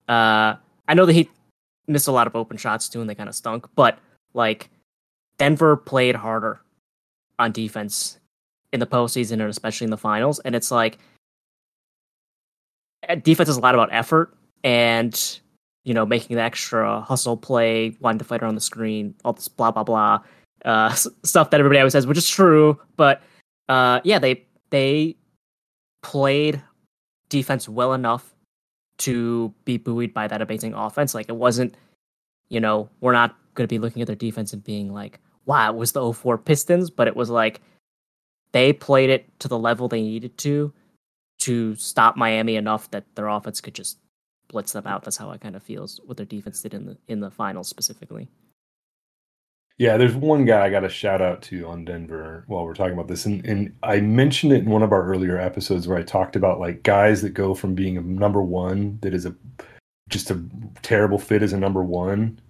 [0.08, 0.54] uh,
[0.88, 1.30] I know the Heat
[1.86, 3.66] missed a lot of open shots too, and they kind of stunk.
[3.74, 3.98] But
[4.34, 4.70] like,
[5.38, 6.60] Denver played harder
[7.38, 8.18] on defense
[8.72, 10.40] in the postseason and especially in the finals.
[10.40, 10.98] And it's like,
[13.04, 15.40] eh, defense is a lot about effort and
[15.84, 19.48] you know, making the extra hustle play, wanting to fight around the screen, all this
[19.48, 20.20] blah blah blah
[20.64, 22.78] uh, stuff that everybody always says, which is true.
[22.96, 23.22] But
[23.68, 25.16] uh, yeah, they they
[26.02, 26.62] played
[27.28, 28.34] defense well enough
[28.98, 31.14] to be buoyed by that amazing offense.
[31.14, 31.74] Like it wasn't,
[32.48, 35.70] you know, we're not going to be looking at their defense and being like, wow,
[35.70, 37.60] it was the 04 Pistons, but it was like
[38.52, 40.72] they played it to the level they needed to
[41.40, 43.98] to stop Miami enough that their offense could just
[44.48, 45.04] blitz them out.
[45.04, 47.68] That's how I kind of feels what their defense did in the in the finals
[47.68, 48.28] specifically.
[49.78, 52.94] Yeah, there's one guy I got a shout out to on Denver while we're talking
[52.94, 56.02] about this, and and I mentioned it in one of our earlier episodes where I
[56.02, 59.34] talked about like guys that go from being a number one that is a
[60.08, 60.42] just a
[60.82, 62.40] terrible fit as a number one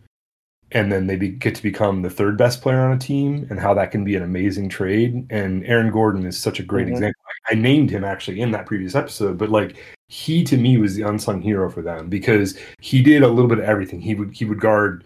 [0.70, 3.58] and then they be, get to become the third best player on a team and
[3.58, 6.94] how that can be an amazing trade and aaron gordon is such a great mm-hmm.
[6.94, 9.76] example i named him actually in that previous episode but like
[10.08, 13.58] he to me was the unsung hero for them because he did a little bit
[13.58, 15.04] of everything he would he would guard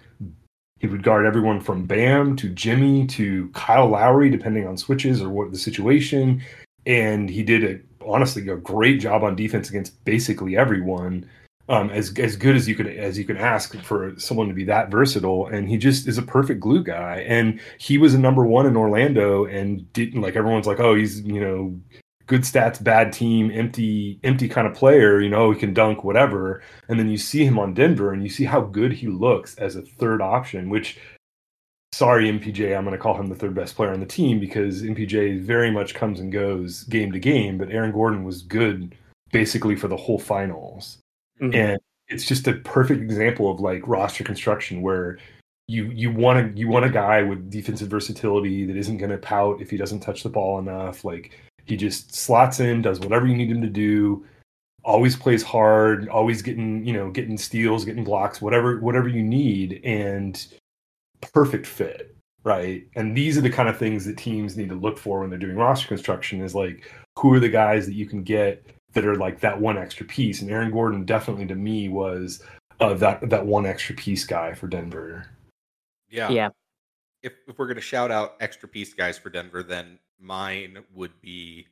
[0.83, 5.31] he would guard everyone from bam to jimmy to kyle lowry depending on switches or
[5.31, 6.43] what the situation
[6.85, 11.27] and he did a honestly a great job on defense against basically everyone
[11.69, 14.65] um, as as good as you could as you can ask for someone to be
[14.65, 15.47] that versatile.
[15.47, 17.25] And he just is a perfect glue guy.
[17.27, 21.23] And he was a number one in Orlando, and didn't like everyone's like, oh, he's
[21.23, 21.81] you know
[22.27, 25.21] good stats, bad team, empty empty kind of player.
[25.21, 26.63] You know, he can dunk whatever.
[26.89, 29.77] And then you see him on Denver, and you see how good he looks as
[29.77, 30.99] a third option, which.
[31.95, 32.75] Sorry, MPJ.
[32.75, 35.71] I'm going to call him the third best player on the team because MPJ very
[35.71, 37.59] much comes and goes game to game.
[37.59, 38.97] But Aaron Gordon was good
[39.31, 40.99] basically for the whole finals.
[41.41, 41.55] Mm-hmm.
[41.55, 45.19] And it's just a perfect example of like roster construction where
[45.67, 49.19] you you want a you want a guy with defensive versatility that isn't going to
[49.19, 51.05] pout if he doesn't touch the ball enough.
[51.05, 54.25] Like he just slots in, does whatever you need him to do,
[54.85, 59.81] always plays hard, always getting you know getting steals, getting blocks, whatever whatever you need,
[59.85, 60.47] and
[61.21, 62.87] perfect fit, right?
[62.97, 65.39] And these are the kind of things that teams need to look for when they're
[65.39, 66.43] doing roster construction.
[66.43, 69.79] Is like who are the guys that you can get that are like that one
[69.79, 70.43] extra piece.
[70.43, 72.43] And Aaron Gordon definitely to me was
[72.81, 75.27] uh, that that one extra piece guy for Denver.
[76.11, 76.31] Yeah.
[76.31, 76.49] Yeah.
[77.23, 81.67] If if we're gonna shout out extra piece guys for Denver, then mine would be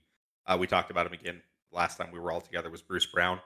[0.47, 1.41] Uh, we talked about him again
[1.73, 2.69] last time we were all together.
[2.71, 3.39] Was Bruce Brown?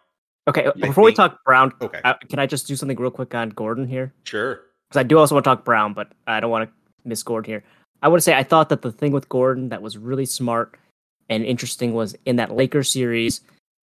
[0.48, 3.50] Okay, before we talk Brown, Okay, uh, can I just do something real quick on
[3.50, 4.12] Gordon here?
[4.24, 4.60] sure.
[4.88, 6.74] Because I do also want to talk Brown, but I don't want to
[7.08, 7.64] miss Gordon here.
[8.02, 10.76] I want to say I thought that the thing with Gordon that was really smart
[11.30, 13.40] and interesting was in that Lakers series,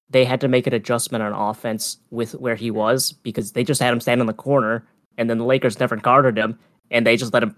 [0.10, 3.80] they had to make an adjustment on offense with where he was because they just
[3.82, 6.58] had him stand in the corner, and then the Lakers never guarded him,
[6.90, 7.56] and they just let him.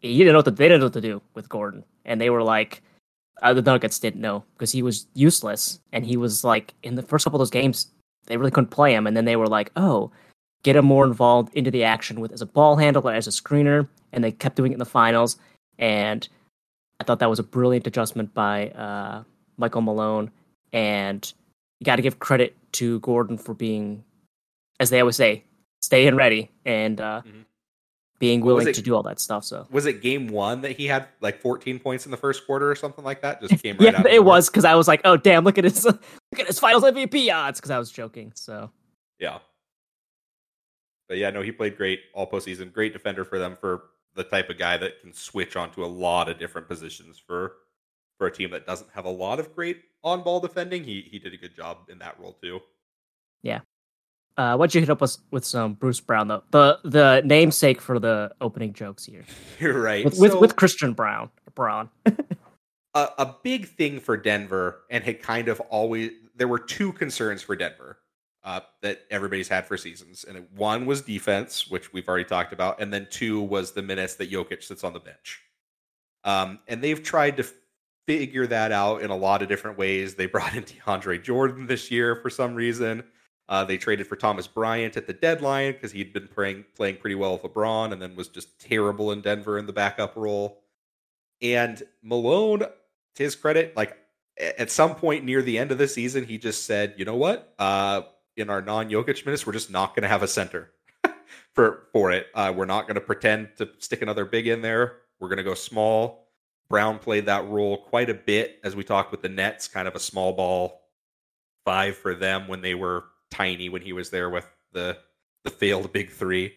[0.00, 2.30] He didn't know what to, they didn't know what to do with Gordon, and they
[2.30, 2.82] were like,
[3.42, 7.02] uh, the Nuggets didn't know because he was useless, and he was like in the
[7.02, 7.88] first couple of those games
[8.26, 10.10] they really couldn't play him, and then they were like, oh,
[10.62, 13.88] get him more involved into the action with as a ball handler, as a screener,
[14.12, 15.38] and they kept doing it in the finals.
[15.78, 16.28] And
[17.00, 19.22] I thought that was a brilliant adjustment by uh,
[19.56, 20.30] Michael Malone.
[20.72, 21.32] And
[21.80, 24.04] you got to give credit to Gordon for being,
[24.80, 25.44] as they always say,
[25.80, 27.44] staying ready and uh, Mhm.
[28.18, 29.44] Being willing it- to do all that stuff.
[29.44, 32.70] So Was it game one that he had like 14 points in the first quarter
[32.70, 33.40] or something like that?
[33.40, 34.06] Just came right yeah, out.
[34.06, 36.00] it was because I was like, oh damn, look at his look
[36.38, 38.32] at his Finals MVP odds because I was joking.
[38.34, 38.70] So
[39.18, 39.38] Yeah.
[41.08, 42.72] But yeah, no, he played great all postseason.
[42.72, 46.28] Great defender for them for the type of guy that can switch onto a lot
[46.28, 47.54] of different positions for
[48.18, 50.82] for a team that doesn't have a lot of great on ball defending.
[50.84, 52.60] He he did a good job in that role too.
[54.38, 56.42] Uh, what'd you hit up with with some Bruce Brown though?
[56.50, 59.24] The the namesake for the opening jokes here
[59.60, 60.04] You're right.
[60.04, 61.90] with with, So- with Christian Brown Brown.
[62.06, 67.42] a, a big thing for Denver, and had kind of always there were two concerns
[67.42, 67.98] for Denver
[68.44, 72.80] uh, that everybody's had for seasons, and one was defense, which we've already talked about,
[72.80, 75.40] and then two was the minutes that Jokic sits on the bench.
[76.24, 77.46] Um, and they've tried to
[78.06, 80.14] figure that out in a lot of different ways.
[80.14, 83.02] They brought in DeAndre Jordan this year for some reason.
[83.48, 87.14] Uh, they traded for Thomas Bryant at the deadline because he'd been playing playing pretty
[87.14, 90.60] well with LeBron, and then was just terrible in Denver in the backup role.
[91.40, 93.96] And Malone, to his credit, like
[94.38, 97.54] at some point near the end of the season, he just said, "You know what?
[97.58, 98.02] Uh,
[98.36, 100.70] in our non-Jokic minutes, we're just not going to have a center
[101.54, 102.26] for for it.
[102.34, 104.98] Uh, we're not going to pretend to stick another big in there.
[105.20, 106.26] We're going to go small."
[106.68, 109.94] Brown played that role quite a bit, as we talked with the Nets, kind of
[109.94, 110.82] a small ball
[111.64, 114.98] five for them when they were tiny when he was there with the
[115.44, 116.54] the failed big three.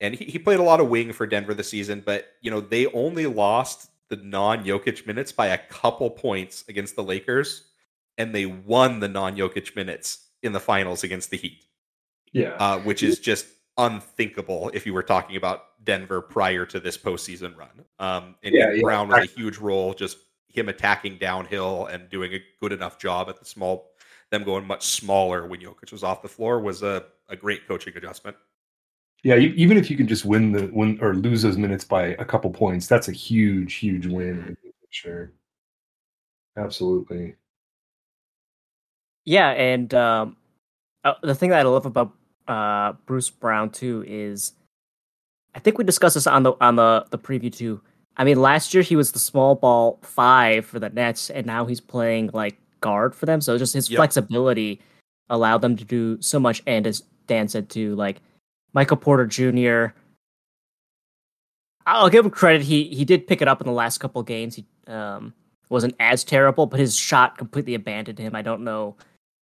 [0.00, 2.60] And he, he played a lot of wing for Denver this season, but you know,
[2.60, 7.68] they only lost the non-Jokic minutes by a couple points against the Lakers,
[8.18, 11.64] and they won the non-Jokic minutes in the finals against the Heat,
[12.32, 12.50] Yeah.
[12.58, 13.46] uh, which is just
[13.78, 17.84] unthinkable if you were talking about Denver prior to this postseason run.
[17.98, 18.82] Um, and Yeah, yeah.
[18.82, 23.28] Brown was a huge role, just him attacking downhill and doing a good enough job
[23.28, 23.92] at the small,
[24.34, 27.96] them going much smaller when Jokic was off the floor was a, a great coaching
[27.96, 28.36] adjustment.
[29.22, 32.24] Yeah, even if you can just win the win or lose those minutes by a
[32.26, 34.54] couple points, that's a huge, huge win.
[34.90, 35.32] Sure.
[36.56, 37.34] Absolutely.
[39.24, 40.36] Yeah, and um,
[41.02, 42.12] uh, the thing that I love about
[42.46, 44.52] uh, Bruce Brown too is,
[45.54, 47.80] I think we discussed this on the on the the preview too.
[48.16, 51.64] I mean, last year he was the small ball five for the Nets, and now
[51.64, 53.40] he's playing like guard for them.
[53.40, 53.96] So just his Yep.
[53.96, 54.80] flexibility
[55.30, 56.62] allowed them to do so much.
[56.66, 58.20] And as Dan said too, like
[58.74, 59.96] Michael Porter Jr.
[61.86, 62.62] I'll give him credit.
[62.62, 64.54] He he did pick it up in the last couple games.
[64.56, 65.32] He um,
[65.68, 68.34] wasn't as terrible, but his shot completely abandoned him.
[68.34, 68.96] I don't know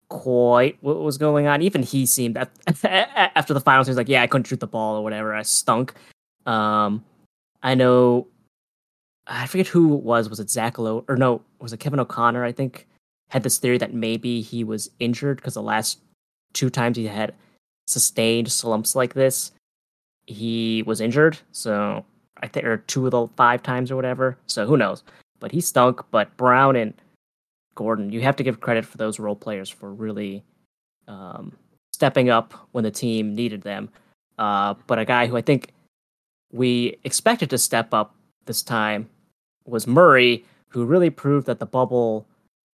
[0.10, 1.62] quite what was going on.
[1.62, 2.50] Even he seemed at,
[2.84, 5.34] after the finals, he was like, "Yeah, I couldn't shoot the ball or whatever.
[5.34, 5.94] I stunk."
[6.46, 7.04] Um,
[7.64, 8.28] I know.
[9.28, 10.30] I forget who it was.
[10.30, 11.42] Was it Zach Lowe or no?
[11.60, 12.44] Was it Kevin O'Connor?
[12.46, 12.88] I think
[13.30, 16.00] had this theory that maybe he was injured because the last
[16.54, 17.34] two times he had
[17.88, 19.52] sustained slumps like this,
[20.26, 21.38] he was injured.
[21.52, 22.06] So
[22.42, 24.38] I think or two of the five times or whatever.
[24.48, 25.04] So who knows?
[25.40, 26.02] But he stunk.
[26.12, 26.94] But Brown and
[27.76, 30.44] Gordon, you have to give credit for those role players for really
[31.08, 31.56] um,
[31.92, 33.90] stepping up when the team needed them.
[34.38, 35.72] Uh, but a guy who I think
[36.52, 39.10] we expected to step up this time
[39.66, 42.26] was Murray, who really proved that the bubble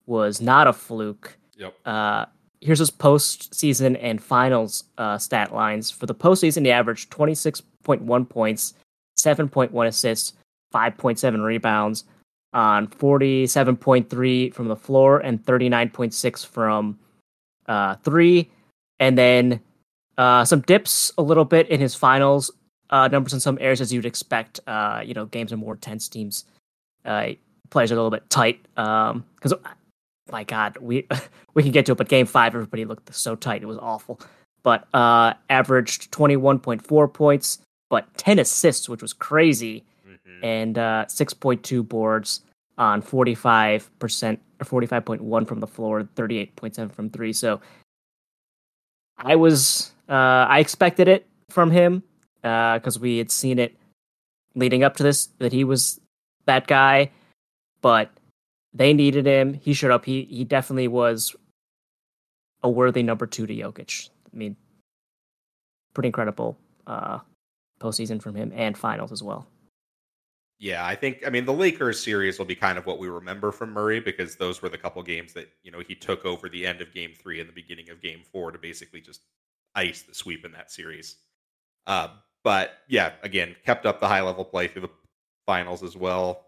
[0.06, 1.36] was not a fluke.
[1.56, 1.74] Yep.
[1.84, 2.26] Uh,
[2.60, 5.90] here's his postseason and finals uh, stat lines.
[5.90, 8.74] For the postseason, he averaged 26.1 points,
[9.18, 10.34] 7.1 assists,
[10.72, 12.04] 5.7 rebounds
[12.52, 16.98] on 47.3 from the floor and 39.6 from
[17.66, 18.50] uh, three.
[19.00, 19.60] And then
[20.18, 22.50] uh, some dips a little bit in his finals
[22.90, 24.60] uh, numbers in some areas as you'd expect.
[24.66, 26.44] Uh, you know, games are more tense, teams
[27.04, 27.28] uh,
[27.70, 28.62] players are a little bit tight.
[28.74, 29.54] Because
[30.30, 31.06] my God, we
[31.54, 34.20] we can get to it, but game five, everybody looked so tight; it was awful.
[34.62, 37.58] But uh, averaged twenty one point four points,
[37.90, 40.44] but ten assists, which was crazy, Mhm.
[40.44, 42.42] and uh, six point two boards
[42.78, 47.32] on forty five percent or 45.1 from the floor, 38.7 from three.
[47.32, 47.60] So
[49.18, 52.02] I was uh, I expected it from him
[52.42, 53.76] because uh, we had seen it
[54.54, 56.00] leading up to this that he was
[56.46, 57.10] that guy,
[57.80, 58.10] but
[58.74, 59.54] they needed him.
[59.54, 60.04] He showed up.
[60.04, 61.34] He he definitely was
[62.62, 64.08] a worthy number two to Jokic.
[64.32, 64.56] I mean,
[65.94, 67.18] pretty incredible uh,
[67.80, 69.46] postseason from him and finals as well.
[70.58, 73.50] Yeah, I think I mean the Lakers series will be kind of what we remember
[73.50, 76.66] from Murray because those were the couple games that you know he took over the
[76.66, 79.22] end of Game Three and the beginning of Game Four to basically just
[79.74, 81.16] ice the sweep in that series.
[81.86, 82.08] Uh,
[82.44, 84.90] but yeah, again, kept up the high level play through the
[85.46, 86.46] finals as well.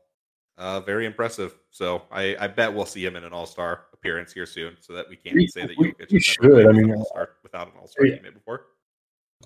[0.56, 1.56] Uh, very impressive.
[1.70, 4.92] So I, I bet we'll see him in an All Star appearance here soon, so
[4.92, 6.68] that we can't we, say that Jokic we, should.
[6.68, 7.04] I mean,
[7.42, 8.66] without an All Star game before.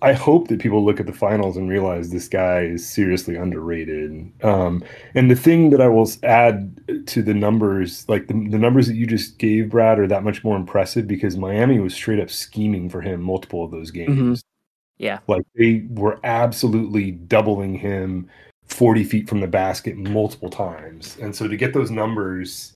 [0.01, 4.33] I hope that people look at the finals and realize this guy is seriously underrated.
[4.45, 8.87] Um, and the thing that I will add to the numbers, like the, the numbers
[8.87, 12.31] that you just gave, Brad, are that much more impressive because Miami was straight up
[12.31, 14.19] scheming for him multiple of those games.
[14.19, 15.05] Mm-hmm.
[15.05, 15.19] Yeah.
[15.27, 18.29] Like they were absolutely doubling him
[18.79, 21.19] 40 feet from the basket multiple times.
[21.21, 22.75] And so to get those numbers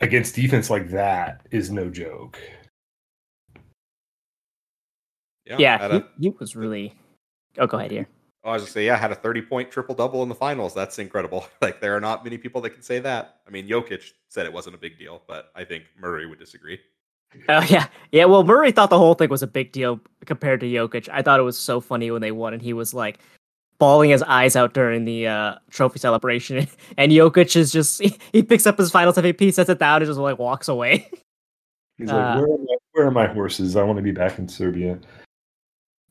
[0.00, 2.38] against defense like that is no joke.
[5.46, 6.94] Yeah, yeah he, a, he, was really.
[7.56, 8.06] Oh, go ahead here.
[8.44, 10.74] Oh, I was just say, yeah, had a thirty-point triple-double in the finals.
[10.74, 11.48] That's incredible.
[11.62, 13.36] Like there are not many people that can say that.
[13.46, 16.78] I mean, Jokic said it wasn't a big deal, but I think Murray would disagree.
[17.48, 18.26] Oh yeah, yeah.
[18.26, 21.08] Well, Murray thought the whole thing was a big deal compared to Jokic.
[21.10, 23.18] I thought it was so funny when they won, and he was like
[23.78, 26.68] bawling his eyes out during the uh, trophy celebration.
[26.98, 30.06] And Jokic is just he, he, picks up his Finals MVP, sets it down, and
[30.06, 31.08] just like walks away.
[31.98, 33.76] He's like, uh, where, are my, "Where are my horses?
[33.76, 34.98] I want to be back in Serbia."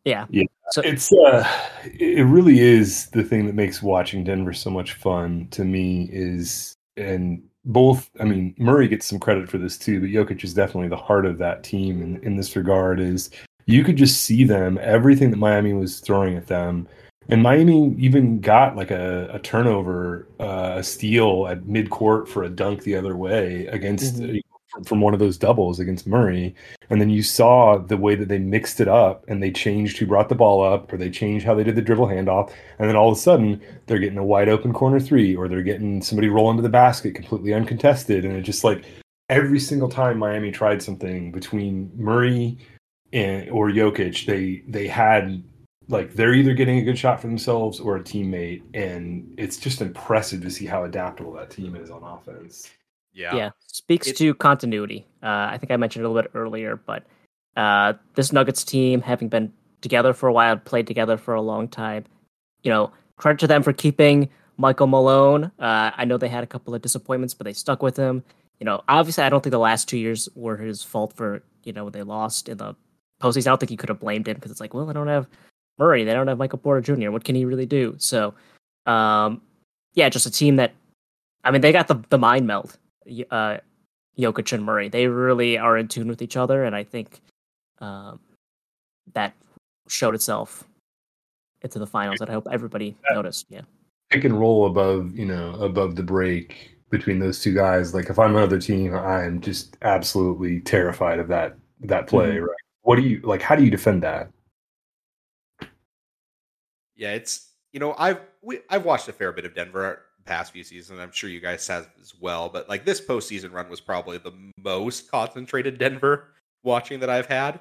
[0.03, 0.25] Yeah.
[0.29, 0.43] Yeah.
[0.71, 1.47] So it's uh
[1.83, 6.75] it really is the thing that makes watching Denver so much fun to me is
[6.97, 10.89] and both I mean Murray gets some credit for this too, but Jokic is definitely
[10.89, 13.29] the heart of that team in, in this regard is
[13.67, 16.87] you could just see them, everything that Miami was throwing at them.
[17.29, 22.43] And Miami even got like a, a turnover, uh, a steal at mid court for
[22.43, 24.37] a dunk the other way against mm-hmm
[24.83, 26.53] from one of those doubles against Murray.
[26.89, 30.05] And then you saw the way that they mixed it up and they changed who
[30.05, 32.51] brought the ball up or they changed how they did the dribble handoff.
[32.79, 35.63] And then all of a sudden they're getting a wide open corner three or they're
[35.63, 38.25] getting somebody roll into the basket completely uncontested.
[38.25, 38.83] And it just like
[39.29, 42.57] every single time Miami tried something between Murray
[43.13, 45.43] and or Jokic, they they had
[45.87, 48.63] like they're either getting a good shot for themselves or a teammate.
[48.73, 52.69] And it's just impressive to see how adaptable that team is on offense.
[53.13, 53.35] Yeah.
[53.35, 53.49] Yeah.
[53.67, 55.05] Speaks it, to continuity.
[55.23, 57.03] Uh, I think I mentioned it a little bit earlier, but
[57.55, 61.67] uh, this Nuggets team, having been together for a while, played together for a long
[61.67, 62.05] time,
[62.63, 65.45] you know, credit to them for keeping Michael Malone.
[65.59, 68.23] Uh, I know they had a couple of disappointments, but they stuck with him.
[68.59, 71.73] You know, obviously, I don't think the last two years were his fault for, you
[71.73, 72.75] know, when they lost in the
[73.21, 73.47] postseason.
[73.47, 75.27] I don't think you could have blamed him because it's like, well, I don't have
[75.77, 76.03] Murray.
[76.03, 77.11] They don't have Michael Porter Jr.
[77.11, 77.95] What can he really do?
[77.97, 78.33] So,
[78.85, 79.41] um,
[79.93, 80.73] yeah, just a team that,
[81.43, 82.77] I mean, they got the, the mind meld
[83.31, 83.57] uh,
[84.17, 84.89] Jokic and Murray.
[84.89, 87.21] They really are in tune with each other, and I think
[87.79, 88.19] um,
[89.13, 89.33] that
[89.87, 90.63] showed itself
[91.61, 92.19] into the finals.
[92.19, 93.15] That I hope everybody yeah.
[93.15, 93.45] noticed.
[93.49, 93.61] Yeah,
[94.09, 97.93] pick and roll above you know above the break between those two guys.
[97.93, 102.35] Like if I'm another team, I'm just absolutely terrified of that that play.
[102.35, 102.45] Mm-hmm.
[102.45, 102.57] Right?
[102.81, 103.41] What do you like?
[103.41, 104.29] How do you defend that?
[106.95, 110.63] Yeah, it's you know I've we, I've watched a fair bit of Denver past few
[110.63, 110.99] seasons.
[110.99, 112.49] I'm sure you guys have as well.
[112.49, 116.29] But like this postseason run was probably the most concentrated Denver
[116.63, 117.59] watching that I've had.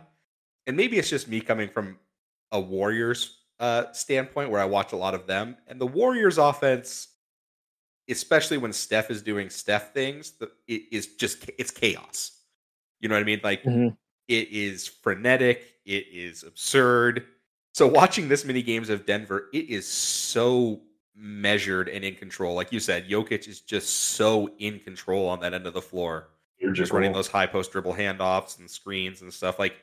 [0.67, 1.99] And maybe it's just me coming from
[2.53, 5.57] a Warriors uh, standpoint where I watch a lot of them.
[5.69, 7.09] And the Warriors offense,
[8.09, 12.41] especially when Steph is doing Steph things, the, it is just it's chaos.
[13.01, 13.41] You know what I mean?
[13.45, 13.89] Like mm-hmm.
[14.29, 17.27] it is frenetic, it is absurd.
[17.75, 20.81] So watching this many games of Denver, it is so
[21.17, 22.55] measured and in control.
[22.55, 26.29] Like you said, Jokic is just so in control on that end of the floor.
[26.57, 29.59] You're just running those high post dribble handoffs and screens and stuff.
[29.59, 29.75] Like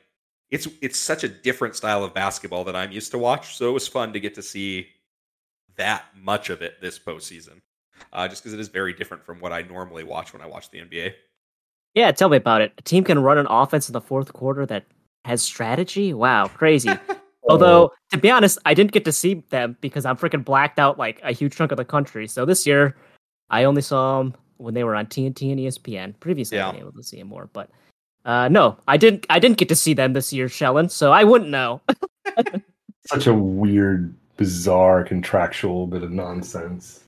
[0.50, 3.56] it's it's such a different style of basketball that I'm used to watch.
[3.56, 4.88] So it was fun to get to see
[5.76, 7.60] that much of it this postseason.
[8.10, 10.70] Uh, just because it is very different from what I normally watch when I watch
[10.70, 11.12] the NBA.
[11.94, 12.72] Yeah, tell me about it.
[12.78, 14.86] A team can run an offense in the fourth quarter that
[15.26, 16.14] has strategy.
[16.14, 16.90] Wow, crazy.
[17.48, 17.92] Although, oh.
[18.12, 21.20] to be honest, I didn't get to see them because I'm freaking blacked out like
[21.22, 22.28] a huge chunk of the country.
[22.28, 22.96] So this year,
[23.50, 26.18] I only saw them when they were on TNT and ESPN.
[26.20, 26.68] Previously, yeah.
[26.68, 27.70] I've been able to see them more, but
[28.24, 29.26] uh, no, I didn't.
[29.28, 30.88] I didn't get to see them this year, Shellin.
[30.88, 31.80] So I wouldn't know.
[33.06, 37.00] Such a weird, bizarre, contractual bit of nonsense.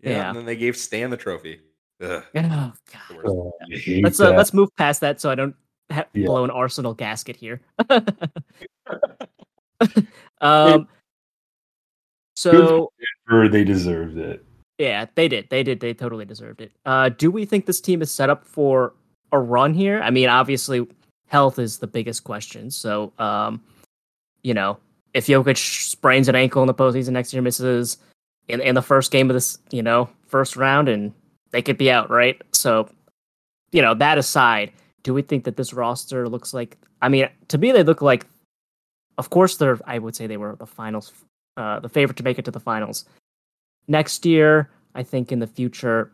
[0.00, 1.60] Yeah, yeah, and then they gave Stan the trophy.
[2.00, 3.26] Ugh, Oh, God.
[3.26, 3.52] Oh,
[4.02, 5.56] Let's uh, let's move past that so I don't
[5.90, 6.26] ha- Yeah.
[6.26, 7.60] blow an Arsenal gasket here.
[10.40, 10.88] um.
[12.34, 12.90] So
[13.48, 14.44] they deserved it.
[14.78, 15.50] yeah, they did.
[15.50, 15.80] They did.
[15.80, 16.72] They totally deserved it.
[16.86, 18.94] Uh, do we think this team is set up for
[19.32, 20.00] a run here?
[20.00, 20.86] I mean, obviously,
[21.26, 22.70] health is the biggest question.
[22.70, 23.60] So, um,
[24.42, 24.78] you know,
[25.14, 27.98] if Jokic sprains an ankle in the postseason next year, misses
[28.46, 31.12] in in the first game of this, you know, first round, and
[31.50, 32.40] they could be out, right?
[32.52, 32.88] So,
[33.72, 34.70] you know, that aside,
[35.02, 36.78] do we think that this roster looks like?
[37.02, 38.26] I mean, to me, they look like.
[39.18, 39.78] Of course, they're.
[39.84, 41.12] I would say they were the finals,
[41.56, 43.04] uh, the favorite to make it to the finals
[43.88, 44.70] next year.
[44.94, 46.12] I think in the future,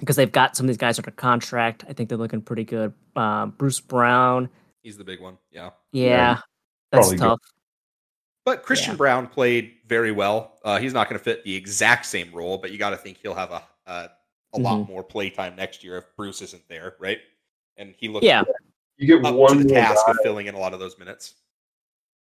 [0.00, 2.92] because they've got some of these guys under contract, I think they're looking pretty good.
[3.16, 4.48] Um, Bruce Brown,
[4.82, 5.36] He's the big one.
[5.50, 5.70] Yeah.
[5.92, 6.38] yeah, Yeah,
[6.92, 7.40] that's probably tough.
[8.44, 8.96] But Christian Yeah.
[8.98, 10.58] Braun played very well.
[10.64, 13.18] Uh, he's not going to fit the exact same role, but you got to think
[13.18, 14.08] he'll have a a,
[14.54, 14.92] a lot Mm-hmm.
[14.92, 17.18] more play time next year if Bruce isn't there, right?
[17.76, 18.44] And he looks Yeah,
[18.96, 20.98] You get up one to the task guy- of filling in a lot of those
[20.98, 21.34] minutes.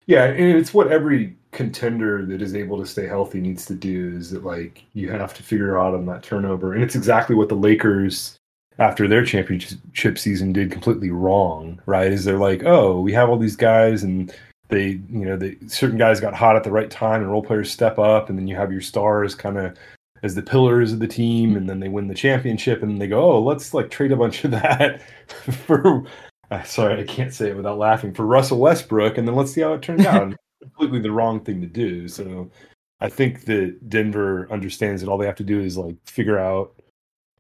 [0.08, 4.14] Yeah, and it's what every contender that is able to stay healthy needs to do
[4.16, 6.74] is that like you have to figure out on that turnover.
[6.74, 8.38] And it's exactly what the Lakers
[8.80, 12.12] after their championship season did completely wrong, right?
[12.12, 14.34] Is they're like, "Oh, we have all these guys and
[14.70, 17.70] they, you know, they certain guys got hot at the right time and role players
[17.72, 19.78] step up and then you have your stars kind of
[20.24, 23.22] as the pillars of the team and then they win the championship and they go,
[23.34, 25.02] "Oh, let's like trade a bunch of that
[25.68, 26.06] for
[26.56, 29.62] Uh, sorry, I can't say it without laughing for Russell Westbrook, and then let's see
[29.62, 30.34] how it turns out.
[30.62, 32.10] Completely the wrong thing to do.
[32.10, 32.52] So
[33.00, 36.76] I think that Denver understands that all they have to do is like figure out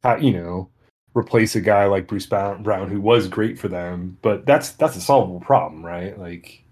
[0.01, 0.70] how you know
[1.14, 5.01] replace a guy like Bruce Brown, who was great for them, but that's that's a
[5.01, 6.18] solvable problem, right?
[6.18, 6.64] Like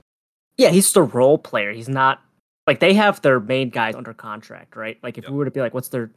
[0.58, 1.74] yeah, he's just a role player.
[1.74, 2.22] He's not
[2.68, 4.98] like they have their main guys under contract, right?
[5.04, 5.32] Like if Yep.
[5.32, 6.10] we were to be like, what's their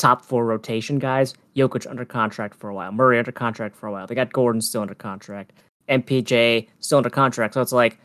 [0.00, 1.34] top four rotation guys?
[1.54, 4.06] Jokic under contract for a while, Murray under contract for a while.
[4.06, 5.52] They got Gordon still under contract,
[5.88, 7.54] MPJ still under contract.
[7.54, 7.98] So it's like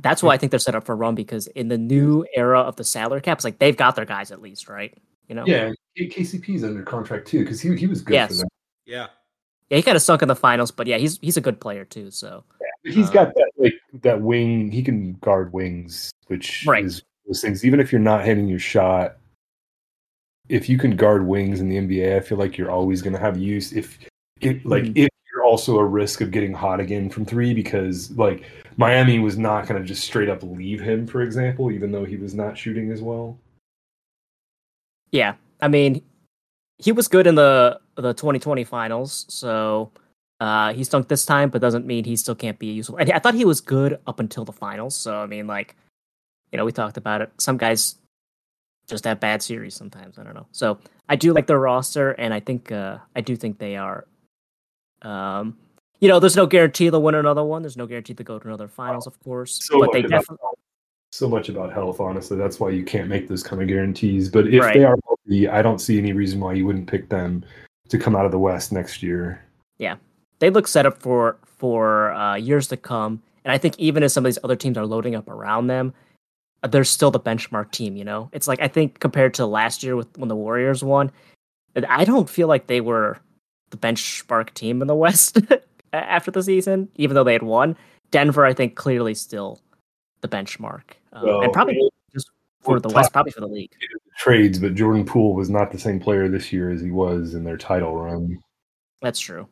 [0.00, 2.60] that's why I think they're set up for a run because in the new era
[2.60, 4.96] of the salary caps, like they've got their guys at least, right?
[5.28, 8.30] You know, yeah, KCP's under contract too because he he was good Yes.
[8.30, 8.48] for them.
[8.86, 9.06] Yeah.
[9.68, 11.84] yeah, he kind of sunk in the finals, but yeah, he's he's a good player
[11.84, 12.10] too.
[12.10, 12.44] So
[12.84, 14.70] But he's Uh, got that like that wing.
[14.70, 16.84] He can guard wings, which Right.
[16.84, 17.64] is those things.
[17.64, 19.17] Even if you're not hitting your shot,
[20.48, 23.18] if you can guard wings in the NBA, I feel like you're always going to
[23.20, 23.72] have use.
[23.72, 23.98] If
[24.40, 24.92] it like Mhm.
[24.96, 28.44] if you're also a risk of getting hot again from three, because like
[28.76, 32.16] Miami was not going to just straight up leave him, for example, even though he
[32.16, 33.38] was not shooting as well.
[35.10, 36.02] Yeah, I mean,
[36.78, 39.90] he was good in the the 2020 finals, so
[40.40, 42.96] uh, he stunk this time, but doesn't mean he still can't be useful.
[42.96, 44.94] And I thought he was good up until the finals.
[44.94, 45.74] So I mean, like,
[46.52, 47.32] you know, we talked about it.
[47.38, 47.96] Some guys
[48.88, 50.18] just have bad series sometimes.
[50.18, 50.46] I don't know.
[50.52, 50.78] So
[51.08, 54.06] I do like their roster, and I think uh, I do think they are.
[55.02, 55.56] Um,
[56.00, 57.62] you know, there's no guarantee they'll win another one.
[57.62, 59.58] There's no guarantee to go to another finals, of course.
[59.62, 60.38] So but they much about definitely.
[60.42, 60.58] health.
[61.12, 62.00] so much about health.
[62.00, 64.28] Honestly, that's why you can't make those kind of guarantees.
[64.28, 64.74] But if Right.
[64.74, 67.44] they are healthy, I don't see any reason why you wouldn't pick them
[67.88, 69.42] to come out of the West next year.
[69.78, 69.96] Yeah,
[70.38, 73.22] they look set up for for uh, years to come.
[73.44, 75.94] And I think even as some of these other teams are loading up around them,
[76.66, 77.96] they're still the benchmark team.
[77.96, 81.10] You know, it's like I think compared to last year with when the Warriors won,
[81.88, 83.18] I don't feel like they were
[83.70, 85.38] the benchmark team in the West
[85.92, 87.76] after the season, even though they had won.
[88.10, 89.60] Denver, I think, clearly still
[90.20, 90.82] the benchmark,
[91.12, 91.78] um, Well, and probably
[92.12, 92.30] just
[92.62, 93.70] for the West, probably for the league.
[94.18, 97.44] Trades, but Jordan Poole was not the same player this year as he was in
[97.44, 98.38] their title run.
[99.00, 99.46] That's true,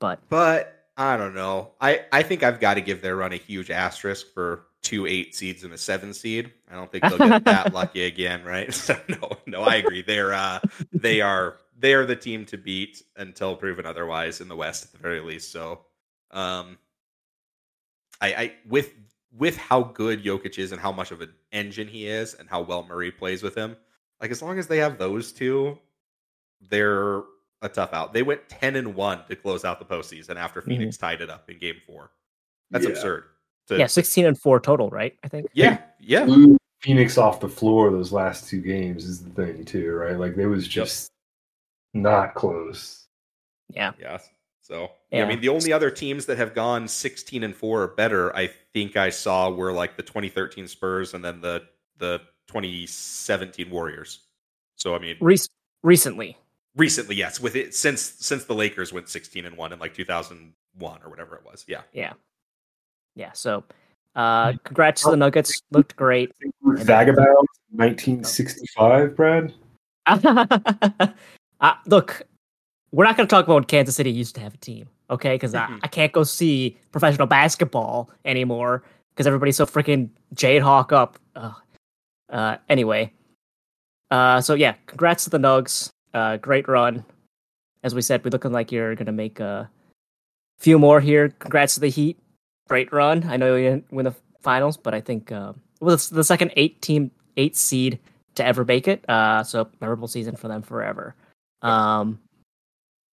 [0.00, 1.72] but But I don't know.
[1.80, 5.34] I, I think I've got to give their run a huge asterisk for two eight
[5.34, 6.52] seeds and a seven seed.
[6.70, 8.72] I don't think they'll get that lucky again, right?
[8.74, 10.02] So no, no, I agree.
[10.02, 10.60] They're uh
[10.92, 14.92] they are they are the team to beat until proven otherwise in the West at
[14.92, 15.50] the very least.
[15.52, 15.80] So
[16.30, 16.78] um
[18.20, 18.92] I, I with
[19.36, 22.62] with how good Jokic is and how much of an engine he is and how
[22.62, 23.76] well Murray plays with him,
[24.20, 25.78] like as long as they have those two,
[26.70, 27.18] they're
[27.60, 28.12] a tough out.
[28.12, 31.50] They went ten and one to close out the postseason after Phoenix tied it up
[31.50, 32.10] in Game Four.
[32.70, 32.92] That's Yeah.
[32.92, 33.24] absurd.
[33.68, 35.14] To- yeah, sixteen and four total, right?
[35.24, 35.46] I think.
[35.52, 36.24] yeah, yeah.
[36.24, 40.18] Blew Phoenix off the floor those last two games is the thing too, right?
[40.18, 41.10] Like they was just
[41.94, 43.06] not close.
[43.70, 43.92] Yeah.
[44.00, 44.28] Yes.
[44.60, 45.24] So yeah.
[45.24, 48.50] I mean, the only other teams that have gone 16 and four or better, I
[48.74, 51.64] think I saw were like the 2013 Spurs and then the
[51.98, 54.20] the 2017 Warriors.
[54.76, 55.40] So I mean, Rec-
[55.82, 56.36] recently,
[56.76, 61.00] recently, yes, with it since since the Lakers went 16 and one in like 2001
[61.02, 61.64] or whatever it was.
[61.66, 61.82] Yeah.
[61.92, 62.12] Yeah.
[63.18, 63.32] Yeah.
[63.32, 63.64] So,
[64.14, 65.60] uh, congrats to the Nuggets.
[65.72, 66.32] Looked great.
[66.62, 67.26] Vagabond,
[67.72, 69.52] 1965, Brad.
[70.06, 72.22] uh, look,
[72.92, 75.34] we're not going to talk about when Kansas City used to have a team, okay?
[75.34, 75.74] Because Mhm.
[75.74, 81.18] I, I can't go see professional basketball anymore because everybody's so freaking Jade Hawk up.
[81.34, 81.54] Ugh.
[82.30, 83.12] Uh, anyway,
[84.12, 85.90] uh, so yeah, congrats to the Nugs.
[86.14, 87.04] Uh, great run.
[87.82, 89.68] As we said, we're looking like you're going to make a
[90.58, 91.30] few more here.
[91.30, 92.16] Congrats to the Heat.
[92.68, 93.24] Great run.
[93.28, 96.52] I know you didn't win the finals, but I think uh, well, it's the second
[96.56, 97.98] eight team, eight seed
[98.34, 99.08] to ever make it.
[99.08, 101.14] Uh, so memorable season for them forever.
[101.62, 102.20] Um,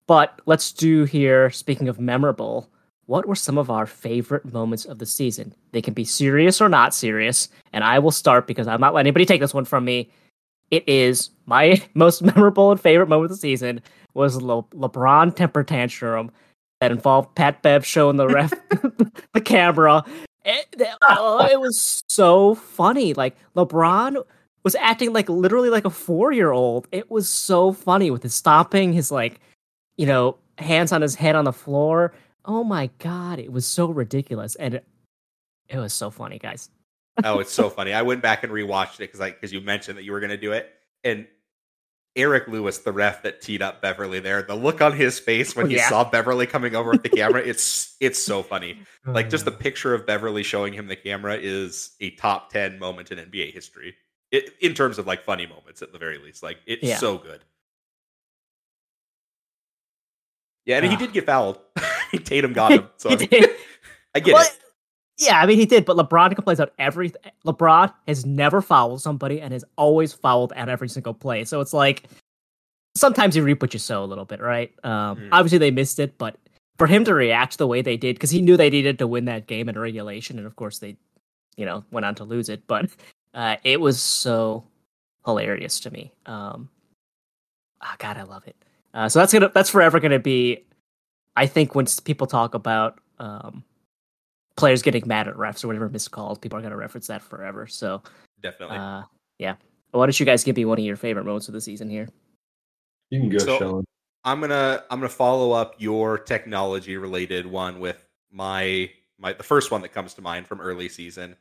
[0.08, 1.50] but let's do here.
[1.50, 2.70] Speaking of memorable,
[3.06, 5.54] what were some of our favorite moments of the season?
[5.72, 9.08] They can be serious or not serious, and I will start because I'm not letting
[9.08, 10.10] anybody take this one from me.
[10.72, 13.82] It is my most memorable and favorite moment of the season
[14.14, 16.32] was Le- LeBron temper tantrum
[16.80, 18.52] that involved Pat Bev showing the ref
[19.34, 20.04] the camera.
[20.44, 23.14] It, oh, it was so funny.
[23.14, 24.24] Like LeBron
[24.64, 26.88] was acting like literally like a four year old.
[26.92, 29.40] It was so funny with his stomping, his like,
[29.98, 32.14] you know, hands on his head on the floor.
[32.46, 34.86] Oh my god, it was so ridiculous, and it,
[35.68, 36.70] it was so funny, guys.
[37.24, 37.94] oh, it's so funny.
[37.94, 40.30] I went back and rewatched it because like because you mentioned that you were going
[40.30, 40.72] to do it,
[41.04, 41.26] and
[42.16, 45.70] Eric Lewis, the ref that teed up Beverley there, the look on his face when
[45.70, 45.90] he Yeah.
[45.90, 48.80] saw Beverley coming over with the camera, it's it's so funny.
[49.06, 53.12] Like just the picture of Beverley showing him the camera is a top ten moment
[53.12, 53.96] in NBA history.
[54.32, 56.98] It, in terms of like funny moments, at the very least, like it's Yeah.
[56.98, 57.44] so good.
[60.66, 60.98] Yeah, and he Ah.
[61.00, 61.60] did get fouled.
[62.24, 64.60] Tatum got him, so I, get But- it.
[65.18, 67.22] Yeah, I mean he did, but LeBron complains about everything.
[67.46, 71.46] LeBron has never fouled somebody and has always fouled at every single play.
[71.46, 72.04] So it's like
[72.98, 74.74] sometimes you reap what you sow a little bit, right?
[74.84, 75.30] Um, Mhm.
[75.32, 76.38] Obviously they missed it, but
[76.78, 79.26] for him to react the way they did, because he knew they needed to win
[79.26, 80.98] that game in regulation, and of course they,
[81.56, 82.68] you know, went on to lose it.
[82.68, 82.90] But
[83.34, 84.66] uh, it was so
[85.26, 86.12] hilarious to me.
[86.26, 86.70] Um,
[87.82, 88.56] ah, God, I love it.
[88.94, 90.66] Uh, so that's gonna that's forever gonna be.
[91.38, 93.64] I think when people talk about um,
[94.58, 97.68] players getting mad at refs or whatever missed calls, people are gonna reference that forever.
[97.68, 98.02] So
[98.42, 98.78] Definitely.
[98.78, 99.04] uh,
[99.40, 99.56] yeah.
[99.92, 102.08] Why don't you guys give me one of your favorite moments of the season here?
[103.10, 103.86] You can go, So- Sean.
[104.24, 108.90] I'm gonna I'm gonna follow up your technology related one with my
[109.20, 111.36] my the first one that comes to mind from early season,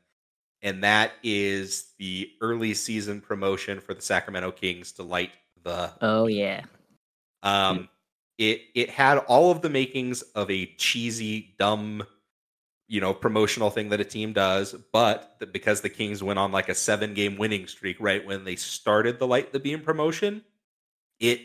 [0.60, 5.30] and that is the early season promotion for the Sacramento Kings to light
[5.62, 5.90] the.
[6.02, 6.64] Oh yeah.
[7.42, 7.88] Um,
[8.36, 12.02] it it had all of the makings of a cheesy, dumb,
[12.86, 16.52] you know, promotional thing that a team does, but that because the Kings went on
[16.52, 20.42] like a seven game winning streak right when they started the light the beam promotion,
[21.18, 21.40] it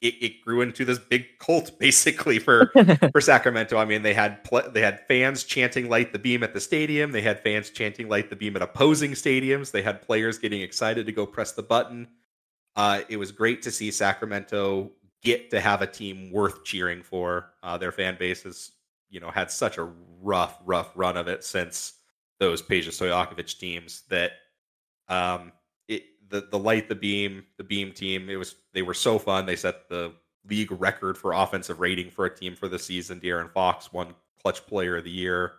[0.00, 2.72] it, it grew into this big cult basically for
[3.12, 3.76] for Sacramento.
[3.76, 7.12] I mean, they had pl- they had fans chanting "Light the Beam" at the stadium.
[7.12, 9.70] They had fans chanting "Light the Beam" at opposing stadiums.
[9.70, 12.08] They had players getting excited to go press the button.
[12.76, 17.50] Uh, it was great to see Sacramento get to have a team worth cheering for.
[17.62, 18.70] Uh, their fan base has,
[19.10, 19.88] you know, had such a
[20.22, 21.94] rough, rough run of it since
[22.38, 24.32] those Peja Stojakovic teams that
[25.08, 25.52] um,
[25.88, 29.46] it the the light the beam the beam team it was they were so fun.
[29.46, 30.12] They set the
[30.48, 33.20] league record for offensive rating for a team for the season.
[33.20, 35.52] De'Aaron Fox won clutch player of the year.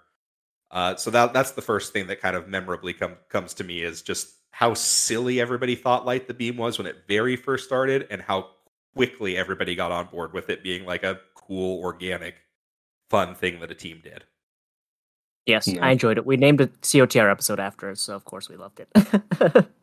[0.72, 3.82] Uh, so that that's the first thing that kind of memorably come, comes to me
[3.82, 8.08] is just how silly everybody thought light the beam was when it very first started
[8.10, 8.48] and how
[8.96, 12.36] quickly everybody got on board with it being like a cool organic
[13.12, 14.24] fun thing that a team did
[15.48, 15.84] Yes, Yeah.
[15.84, 16.26] I enjoyed it.
[16.26, 19.66] We named a COTR episode after it, so of course we loved it.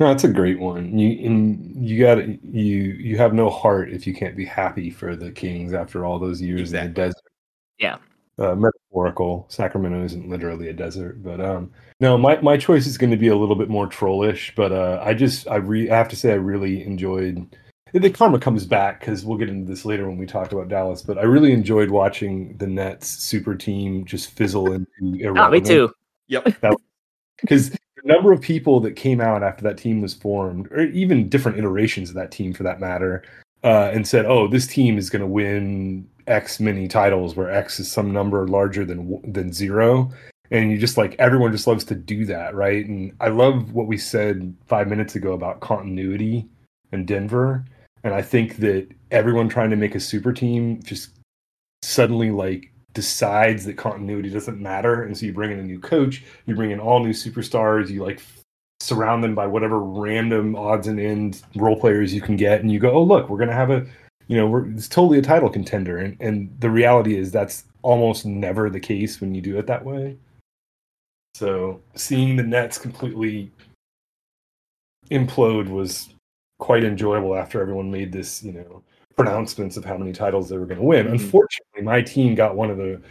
[0.00, 0.98] No, that's a great one.
[0.98, 5.14] You and you got you you have no heart if you can't be happy for
[5.14, 7.22] the Kings after all those years in the desert.
[7.78, 7.98] Yeah.
[8.36, 9.46] Uh, metaphorical.
[9.48, 11.70] Sacramento isn't literally a desert, but um,
[12.00, 14.52] no, my my choice is going to be a little bit more trollish.
[14.56, 17.56] But uh, I just I re I have to say I really enjoyed.
[17.94, 21.00] The karma comes back because we'll get into this later when we talk about Dallas.
[21.00, 25.68] But I really enjoyed watching the Nets super team just fizzle into oh, me irrelevance
[25.68, 25.94] too.
[26.26, 26.44] yep
[27.40, 31.28] because the number of people that came out after that team was formed, or even
[31.28, 33.22] different iterations of that team for that matter,
[33.62, 37.78] uh, and said, "Oh, this team is going to win X many titles, where X
[37.80, 40.10] is some number larger than than zero.
[40.50, 42.86] And you just like everyone just loves to do that, right?
[42.86, 46.46] And I love what we said five minutes ago about continuity
[46.92, 47.64] in Denver,
[48.04, 51.10] and I think that everyone trying to make a super team just
[51.82, 55.02] suddenly like decides that continuity doesn't matter.
[55.02, 58.04] And so you bring in a new coach you bring in all new superstars you
[58.04, 58.20] like
[58.80, 62.60] surround them by whatever random odds and ends role players you can get.
[62.60, 63.84] And you go oh look we're going to have a
[64.28, 65.98] you know we're it's totally a title contender.
[65.98, 69.84] And and the reality is that's almost never the case when you do it that
[69.84, 70.16] way.
[71.34, 73.50] So seeing the nets completely
[75.10, 76.13] implode was
[76.64, 78.82] quite enjoyable after everyone made this you know
[79.16, 81.06] pronouncements of how many titles they were going to win.
[81.06, 81.12] Mhm.
[81.12, 83.02] Unfortunately, my team got one of the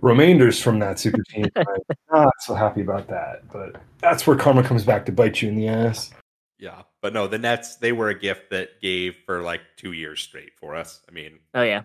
[0.00, 1.46] remainders from that super team.
[1.54, 1.64] I'm
[2.12, 5.54] not so happy about that, but that's where karma comes back to bite you in
[5.54, 6.10] the ass.
[6.58, 10.20] Yeah, but no, the Nets they were a gift that gave for like two years
[10.20, 11.00] straight for us.
[11.08, 11.82] I mean, Oh yeah,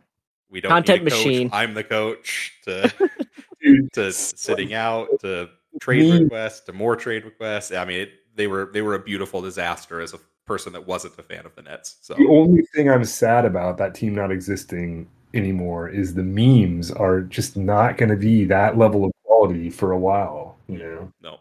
[0.50, 1.26] we don't Content need a coach.
[1.28, 1.50] machine.
[1.54, 2.92] I'm the coach to
[3.94, 5.50] to sitting out to
[5.80, 7.72] trade requests to more trade requests.
[7.72, 10.20] I mean, it, they were they were a beautiful disaster as a
[10.52, 11.96] person that wasn't a fan of the Nets.
[12.02, 16.92] So The only thing I'm sad about that team not existing anymore is the memes
[16.92, 20.58] are just not going to be that level of quality for a while.
[20.68, 21.40] You know, no,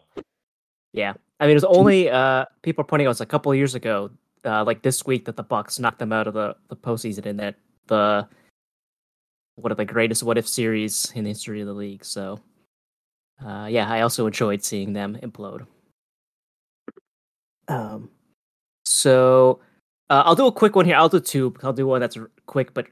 [0.93, 1.11] yeah.
[1.41, 3.75] I mean, it was only uh, people are pointing out it's a couple of years
[3.75, 4.11] ago,
[4.45, 7.35] uh, like this week, that the Bucks knocked them out of the the postseason in
[7.35, 7.55] that
[7.87, 8.25] the
[9.55, 12.05] one of the greatest what if series in the history of the league.
[12.05, 12.39] So,
[13.45, 15.67] uh, yeah, I also enjoyed seeing them implode.
[17.67, 18.09] Um,
[18.91, 19.59] so
[20.09, 20.95] uh, I'll do a quick one here.
[20.95, 21.55] I'll do two.
[21.63, 22.87] I'll do one that's quick, but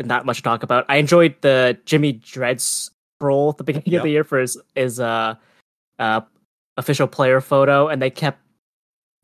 [0.00, 0.84] not much to talk about.
[0.88, 4.98] I enjoyed the Jimmy Dreads troll at the beginning of the year for his his
[4.98, 5.34] uh,
[5.98, 6.20] uh,
[6.76, 8.40] official player photo, and they kept.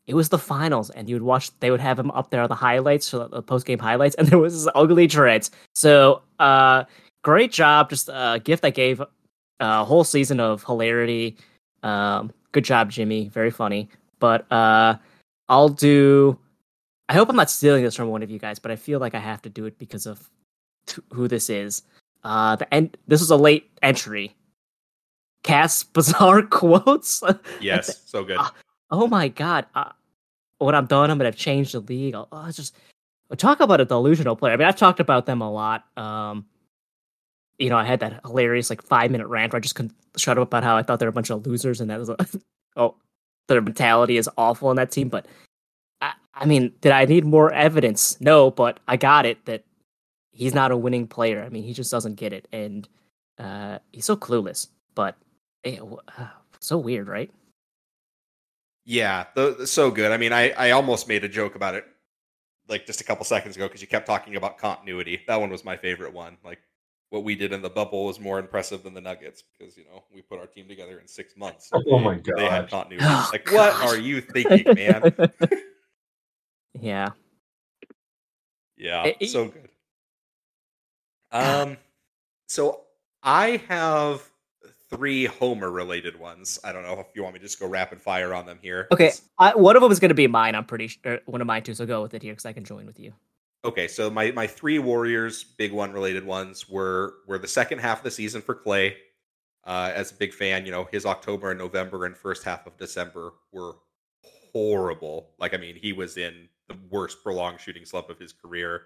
[0.05, 1.51] It was the finals, and you would watch.
[1.59, 4.27] They would have him up there on the highlights, so the post game highlights, and
[4.27, 5.51] there was this ugly dreads.
[5.75, 6.85] So, uh,
[7.23, 7.89] great job!
[7.89, 9.01] Just a gift I gave
[9.59, 11.35] a whole season of hilarity.
[11.83, 13.27] Um, good job, Jimmy.
[13.29, 13.89] Very funny.
[14.19, 14.95] But uh,
[15.49, 16.37] I'll do.
[17.09, 19.15] I hope I'm not stealing this from one of you guys, but I feel like
[19.15, 20.29] I have to do it because of
[20.87, 21.83] t- who this is.
[22.23, 22.97] Uh, the end.
[23.07, 24.35] This was a late entry.
[25.43, 27.23] Cass bizarre quotes.
[27.61, 28.37] yes, so good.
[28.39, 28.53] Ah,
[28.91, 29.65] oh my god!
[29.73, 29.91] Uh,
[30.57, 32.15] when I'm done, I'm gonna change the league.
[32.15, 32.75] I'll, oh, it's just
[33.37, 34.53] talk about a delusional player.
[34.53, 35.85] I mean, I've talked about them a lot.
[35.97, 36.45] Um,
[37.57, 40.37] you know, I had that hilarious like five minute rant where I just couldn't shut
[40.37, 42.17] up about how I thought they're a bunch of losers and that was a,
[42.75, 42.95] oh
[43.47, 45.09] their mentality is awful in that team.
[45.09, 45.25] But
[46.01, 48.19] I, I mean, did I need more evidence?
[48.21, 49.63] No, but I got it that
[50.31, 51.43] he's not a winning player.
[51.43, 52.87] I mean, he just doesn't get it, and
[53.39, 54.67] uh, he's so clueless.
[54.95, 55.15] But
[55.63, 56.27] eh, w- uh,
[56.59, 57.31] so weird, right?
[58.85, 60.11] Yeah, the, the- so good.
[60.11, 61.85] I mean, I I almost made a joke about it
[62.69, 65.21] like just a couple seconds ago because you kept talking about continuity.
[65.27, 66.37] That one was my favorite one.
[66.43, 66.59] Like
[67.09, 70.03] what we did in the bubble was more impressive than the Nuggets because you know
[70.13, 71.69] we put our team together in six months.
[71.73, 72.69] Oh my god, They had God.
[72.69, 73.05] continuity.
[73.09, 75.13] Oh, like, what are you thinking, man?
[76.79, 77.09] yeah.
[78.75, 79.69] Yeah, Eh, eh, so good.
[81.31, 81.77] Um,
[82.47, 82.81] so
[83.23, 84.29] I have
[84.89, 86.59] three Homer related ones.
[86.63, 88.87] I don't know if you want me to just go rapid fire on them here.
[88.91, 90.53] Okay, I, one of them is going to be mine.
[90.55, 91.73] I'm pretty sure one of mine too.
[91.73, 93.13] So go with it here because I can join with you.
[93.65, 97.99] Okay, so my my three Warriors big one related ones were were the second half
[97.99, 98.97] of the season for Clay.
[99.65, 102.77] Uh, as a big fan, you know his October and November and first half of
[102.77, 103.75] December were
[104.53, 105.31] horrible.
[105.39, 108.83] Like I mean, he was in the worst prolonged shooting slump of his career,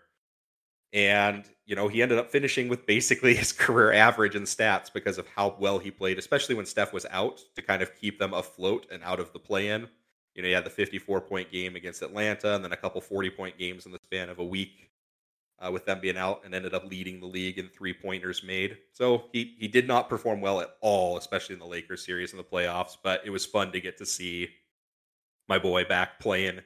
[0.94, 5.18] and you know he ended up finishing with basically his career average in stats because
[5.18, 8.34] of how well he played, especially when Steph was out to kind of keep them
[8.34, 9.90] afloat and out of the play-in.
[10.36, 13.30] You know, he had the 54 point game against Atlanta and then a couple 40
[13.32, 14.90] point games in the span of a week
[15.60, 18.78] uh, with them being out and ended up leading the league in three pointers made.
[18.94, 22.38] So he, he did not perform well at all, especially in the Lakers series in
[22.38, 24.50] the playoffs, but it was fun to get to see
[25.48, 26.62] my boy back playing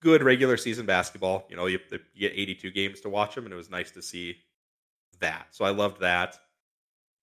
[0.00, 1.46] good regular season basketball.
[1.50, 4.02] You know, you, you get 82 games to watch him, and it was nice to
[4.02, 4.38] see
[5.20, 5.48] that.
[5.50, 6.38] So I loved that.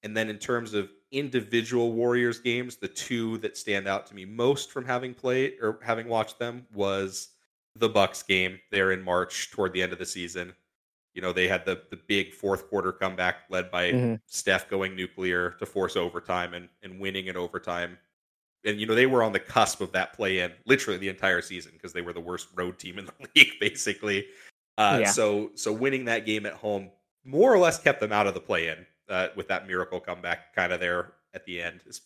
[0.03, 4.25] And then in terms of individual Warriors games, the two that stand out to me
[4.25, 7.29] most from having played or having watched them was
[7.75, 10.53] the Bucks game there in March toward the end of the season.
[11.13, 14.19] You know, they had the the big fourth quarter comeback led by Mhm.
[14.27, 17.97] Steph going nuclear to force overtime and, and winning in overtime.
[18.65, 21.41] And you know, they were on the cusp of that play in literally the entire
[21.41, 24.27] season because they were the worst road team in the league, basically.
[24.77, 25.11] Uh, Yeah.
[25.11, 26.91] so so winning that game at home
[27.23, 30.53] more or less kept them out of the play in uh, with that miracle comeback
[30.55, 31.81] kind of there at the end.
[31.81, 32.01] It's-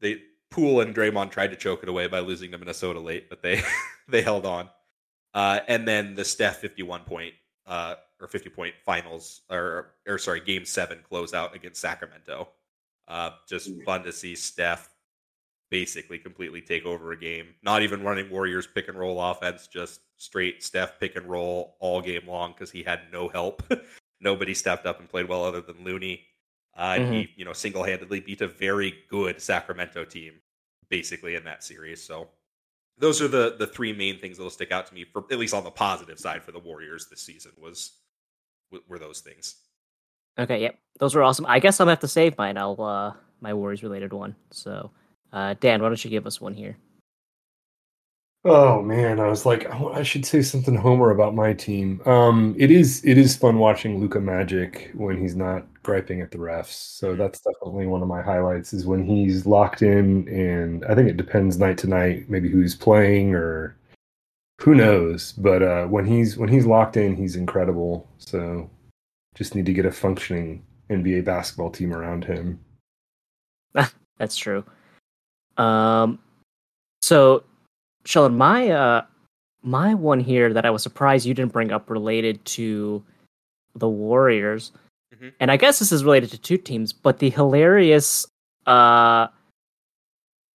[0.00, 3.42] They Poole and Draymond tried to choke it away by losing to Minnesota late, but
[3.42, 3.62] they
[4.08, 4.70] they held on.
[5.34, 7.34] Uh, and then the Steph 51 point
[7.66, 12.48] uh, or 50 point finals or or sorry game seven closeout against Sacramento.
[13.06, 14.88] Uh, just fun to see Steph
[15.70, 17.48] basically completely take over a game.
[17.62, 22.00] Not even running Warriors pick and roll offense, just straight Steph pick and roll all
[22.00, 23.62] game long because he had no help.
[24.20, 26.24] Nobody stepped up and played well other than Looney.
[26.76, 30.34] Uh, and He, you know, single handedly beat a very good Sacramento team
[30.88, 32.02] basically in that series.
[32.02, 32.28] So
[32.98, 35.54] those are the the three main things that'll stick out to me for at least
[35.54, 37.92] on the positive side for the Warriors this season was
[38.88, 39.56] were those things.
[40.38, 41.46] Okay, yep, those were awesome.
[41.46, 42.56] I guess I'm gonna have to save mine.
[42.56, 44.34] I'll uh my Warriors related one.
[44.50, 44.90] So,
[45.32, 46.76] uh, Dan, why don't you give us one here?
[48.44, 52.00] Oh man, I was like, oh, I should say something Homer about my team.
[52.06, 56.38] Um, it is it is fun watching Luka Magic when he's not griping at the
[56.38, 56.72] refs.
[56.98, 61.08] So that's definitely one of my highlights is when he's locked in, and I think
[61.08, 63.76] it depends night to night, maybe who's playing or
[64.60, 65.32] who knows.
[65.32, 68.08] But uh, when he's when he's locked in, he's incredible.
[68.18, 68.70] So
[69.34, 72.60] just need to get a functioning NBA basketball team around him.
[74.18, 74.64] That's true.
[75.56, 76.20] Um,
[77.02, 77.42] so
[78.04, 79.02] Sheldon, my uh,
[79.62, 83.02] my one here that I was surprised you didn't bring up related to
[83.74, 84.72] the Warriors,
[85.14, 85.28] mm-hmm.
[85.40, 88.26] and I guess this is related to two teams, but the hilarious
[88.66, 89.28] uh,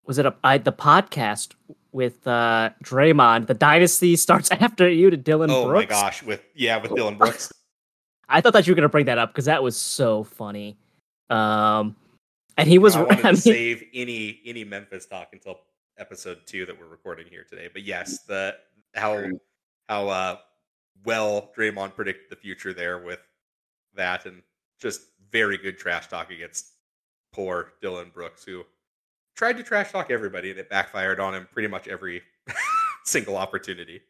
[0.05, 1.53] was it a I, the podcast
[1.91, 3.47] with uh Draymond?
[3.47, 5.49] The dynasty starts after you to Dillon.
[5.49, 5.89] Oh Brooks.
[5.89, 7.51] my gosh, with yeah, with Dillon Brooks.
[8.29, 10.77] I thought that you were gonna bring that up because that was so funny.
[11.29, 11.95] Um,
[12.57, 12.95] and he was.
[12.95, 15.59] I wanted I mean, to save any any Memphis talk until
[15.97, 17.69] episode two that we're recording here today.
[17.71, 18.55] But yes, the
[18.95, 19.23] how
[19.87, 20.37] how uh,
[21.05, 23.19] well Draymond predicted the future there with
[23.95, 24.41] that, and
[24.79, 26.67] just very good trash talk against
[27.31, 28.63] poor Dillon Brooks, who
[29.35, 32.21] tried to trash talk everybody, and it backfired on him pretty much every
[33.05, 34.01] single opportunity.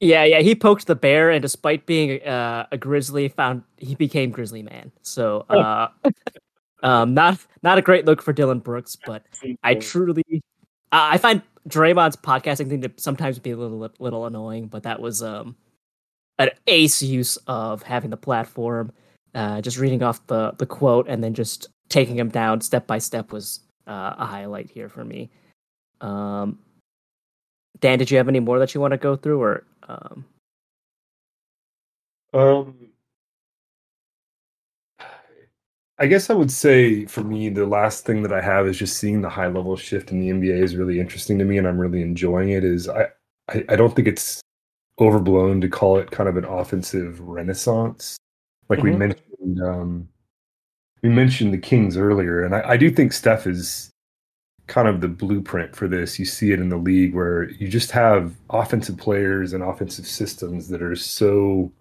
[0.00, 4.30] Yeah, yeah, he poked the bear, and despite being uh, a grizzly, found he became
[4.30, 4.92] grizzly man.
[5.00, 5.88] So, uh,
[6.82, 9.24] um, not not a great look for Dillon Brooks, but
[9.62, 10.42] I truly
[10.96, 15.00] uh, I find Draymond's podcasting thing to sometimes be a little little annoying, but that
[15.00, 15.56] was um
[16.38, 18.92] an ace use of having the platform.
[19.34, 22.96] Uh, just reading off the the quote and then just taking him down step by
[22.96, 25.30] step was uh, a highlight here for me.
[26.00, 26.58] Um,
[27.80, 30.24] Dan, did you have any more that you want to go through, or um?
[32.32, 32.88] Um,
[35.98, 38.98] I guess I would say for me, the last thing that I have is just
[38.98, 41.78] seeing the high level shift in the NBA is really interesting to me, and I'm
[41.78, 42.64] really enjoying it.
[42.64, 43.08] Is I,
[43.48, 44.40] I, I don't think it's
[45.00, 48.18] overblown to call it kind of an offensive renaissance,
[48.68, 48.90] like mm-hmm.
[48.90, 49.62] we mentioned.
[49.62, 50.08] Um,
[51.02, 53.90] we mentioned the Kings earlier, and I, I do think Steph is
[54.66, 56.18] kind of the blueprint for this.
[56.18, 60.68] You see it in the league where you just have offensive players and offensive systems
[60.68, 61.72] that are so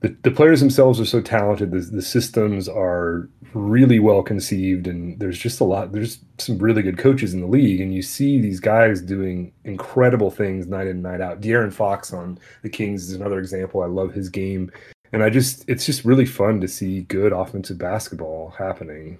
[0.00, 1.72] the, the players themselves are so talented.
[1.72, 5.92] The, the systems are really well conceived, and there's just a lot.
[5.92, 10.30] There's some really good coaches in the league, and you see these guys doing incredible
[10.30, 11.42] things night in night out.
[11.42, 13.82] De'Aaron Fox on the Kings is another example.
[13.82, 14.70] I love his game,
[15.12, 19.18] and I just it's just really fun to see good offensive basketball happening.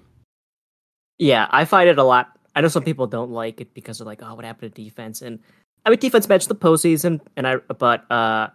[1.19, 2.31] Yeah, I find it a lot.
[2.55, 5.21] I know some people don't like it because they're like, "Oh, what happened to defense?"
[5.21, 5.37] And
[5.85, 8.49] I mean, defense matched the postseason, and I but uh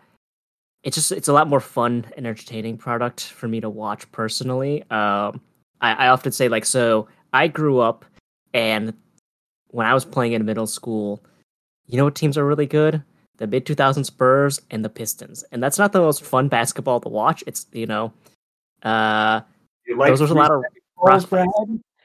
[0.87, 4.83] it's just it's a lot more fun and entertaining product for me to watch personally.
[4.83, 5.41] Um,
[5.81, 8.05] I, I often say like so I grew up
[8.55, 8.95] and
[9.67, 11.25] when I was playing in middle school,
[11.87, 13.03] you know what teams are really good?
[13.39, 15.45] The mid 2000 Spurs and the Pistons.
[15.51, 17.43] And that's not the most fun basketball to watch.
[17.49, 18.13] It's, you know,
[18.85, 19.41] uh,
[19.89, 20.63] you like those was a lot of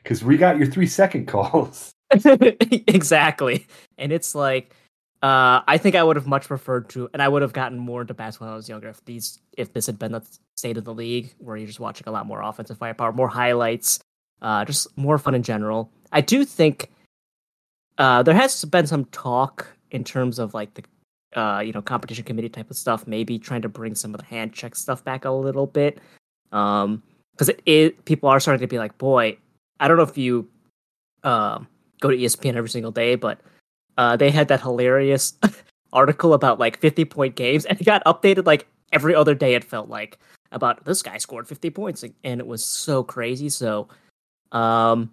[0.03, 1.91] because we got your three second calls.
[2.11, 3.67] exactly.
[3.99, 4.73] And it's like,
[5.21, 8.01] uh, I think I would have much preferred to, and I would have gotten more
[8.01, 10.23] into basketball when I was younger if these, if this had been the
[10.55, 13.99] state of the league, where you're just watching a lot more offensive firepower, more highlights,
[14.41, 15.91] uh, just more fun in general.
[16.11, 16.89] I do think
[17.99, 22.23] uh, there has been some talk in terms of like the, uh, you know, competition
[22.23, 25.25] committee type of stuff, maybe trying to bring some of the hand check stuff back
[25.25, 25.99] a little bit,
[26.51, 27.03] um,
[27.33, 29.37] because it, it people are starting to be like, boy,
[29.79, 30.49] I don't know if you,
[31.23, 31.67] um,
[31.99, 33.39] go to ESPN every single day, but
[33.97, 35.33] uh, they had that hilarious
[35.93, 39.55] article about like 50 point games, and it got updated like every other day.
[39.55, 40.17] It felt like
[40.51, 43.49] about this guy scored 50 points, and it was so crazy.
[43.49, 43.87] So,
[44.51, 45.11] um,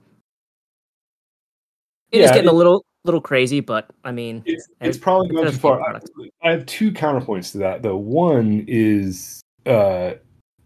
[2.11, 5.29] it yeah, is getting it, a little little crazy, but I mean, it's, it's probably
[5.29, 5.83] going too far.
[5.83, 6.01] I,
[6.43, 7.97] I have two counterpoints to that, though.
[7.97, 10.15] One is uh,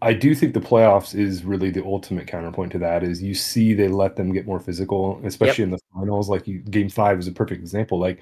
[0.03, 3.03] I do think the playoffs is really the ultimate counterpoint to that.
[3.03, 5.67] Is you see they let them get more physical, especially yep.
[5.67, 6.29] in the finals.
[6.29, 7.99] Like you, Game Five is a perfect example.
[7.99, 8.19] Like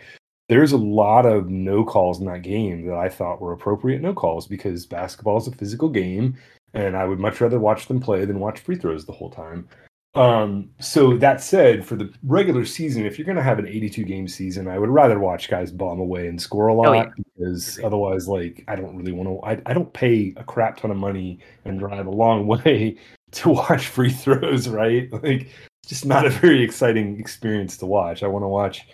[0.48, 4.14] there's a lot of no calls in that game that I thought were appropriate no
[4.14, 6.38] calls because basketball is a physical game,
[6.74, 9.68] and I would much rather watch them play than watch free throws the whole time.
[10.14, 14.04] Um, so that said, for the regular season, if you're going to have an 82
[14.04, 17.10] game season, I would rather watch guys bomb away and score a lot oh, yeah.
[17.42, 19.46] Because otherwise, like, I don't really want to.
[19.46, 22.98] I, I don't pay a crap ton of money and drive a long way
[23.32, 25.10] to watch free throws, right?
[25.24, 25.50] Like,
[25.84, 28.22] it's just not a very exciting experience to watch.
[28.22, 28.88] I want to watch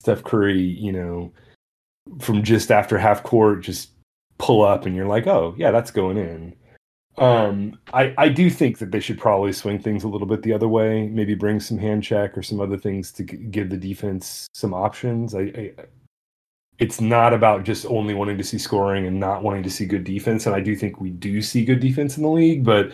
[0.00, 1.32] Steph Curry, you know,
[2.18, 3.90] from just after half court, just
[4.38, 6.54] pull up, and you're like, oh yeah, that's going in.
[7.18, 10.54] Um, I, I do think that they should probably swing things a little bit the
[10.54, 11.06] other way.
[11.08, 14.72] Maybe bring some hand check or some other things to g- give the defense some
[14.72, 15.34] options.
[15.34, 15.72] I, I
[16.80, 20.02] it's not about just only wanting to see scoring and not wanting to see good
[20.02, 20.46] defense.
[20.46, 22.90] And I do think we do see good defense in the league, but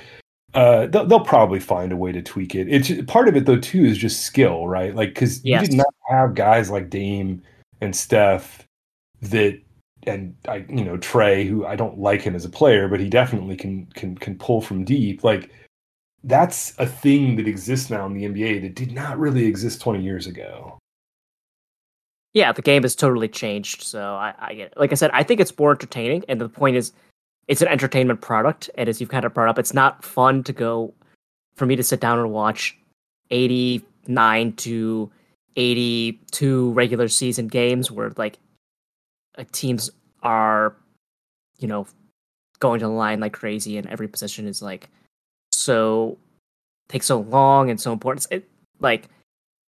[0.55, 2.67] uh, they'll, they'll probably find a way to tweak it.
[2.69, 4.95] It's part of it though too is just skill, right?
[4.95, 5.63] Like because Yes.
[5.63, 7.43] you did not have guys like Dame
[7.81, 8.67] and Steph
[9.23, 9.61] that
[10.07, 13.09] and I you know Trae who I don't like him as a player, but he
[13.09, 15.23] definitely can can can pull from deep.
[15.23, 15.51] Like
[16.25, 20.03] that's a thing that exists now in the NBA that did not really exist 20
[20.03, 20.79] years ago.
[22.37, 23.83] Yeah, the game has totally changed.
[23.83, 24.75] So I, I get it.
[24.77, 26.93] Like I said, I think it's more entertaining, and the point is,
[27.49, 28.69] it's an entertainment product.
[28.75, 30.93] And as you've kind of brought up, it's not fun to go
[31.55, 32.77] for me to sit down and watch
[33.31, 35.11] eighty nine to
[35.57, 38.39] eighty two regular season games where like
[39.53, 39.91] teams
[40.23, 40.77] are,
[41.59, 41.87] you know,
[42.61, 44.91] going to the line like crazy, and every position is like
[45.53, 46.19] so
[46.91, 48.27] takes so long and so important.
[48.31, 48.47] It
[48.79, 49.09] like,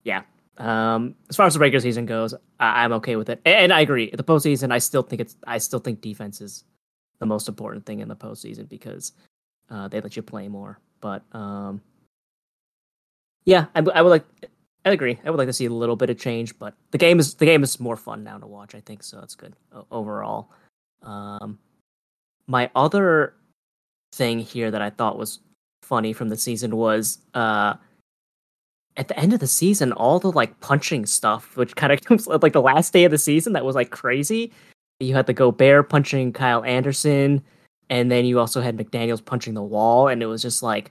[0.04, 0.20] yeah,
[0.58, 3.72] um, as far as the regular season goes, I- I'm okay with it, and, and
[3.72, 4.10] I agree.
[4.10, 6.64] The postseason, I still think it's, I still think defense is
[7.18, 9.12] the most important thing in the postseason because
[9.70, 10.78] uh, they let you play more.
[11.00, 11.80] But um,
[13.44, 14.24] yeah, I would like,
[14.84, 15.18] I agree.
[15.24, 17.44] I would like to see a little bit of change, but the game is the
[17.44, 18.74] game is more fun now to watch.
[18.74, 19.20] I think so.
[19.22, 19.54] It's good
[19.90, 20.50] overall.
[21.02, 21.58] Um,
[22.46, 23.34] my other
[24.12, 25.40] thing here that I thought was
[25.82, 27.74] funny from the season was uh
[28.98, 32.26] at the end of the season, all the like punching stuff, which kind of comes
[32.26, 34.52] like the last day of the season, that was like crazy.
[35.00, 37.42] You had the Gobert punching Kyle Anderson,
[37.88, 40.90] and then you also had McDaniel's punching the wall, and it was just like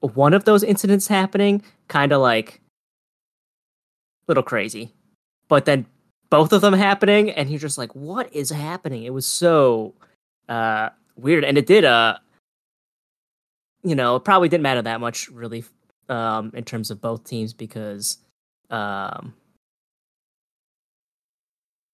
[0.00, 2.60] one of those incidents happening, kind of like
[4.28, 4.92] little crazy,
[5.48, 5.86] but then
[6.28, 9.04] both of them happening, and you're just like, what is happening?
[9.04, 9.94] It was so
[10.50, 12.18] uh weird, and it did uh
[13.82, 15.64] you know, it probably didn't matter that much really
[16.08, 18.18] um, in terms of both teams because
[18.70, 19.34] um,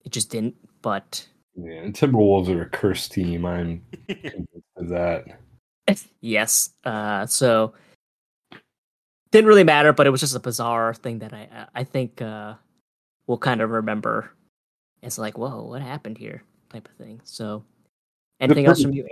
[0.04, 0.56] it just didn't.
[0.82, 3.44] But Yeah, and Timberwolves are a cursed team.
[3.46, 5.24] I'm convinced of that.
[6.20, 7.74] yes, uh, so
[9.30, 9.92] didn't really matter.
[9.92, 12.54] But it was just a bizarre thing that I I think uh,
[13.26, 14.30] we'll kind of remember.
[15.02, 16.42] It's like, whoa, what happened here?
[16.70, 17.20] Type of thing.
[17.24, 17.64] So,
[18.40, 19.06] anything else from you,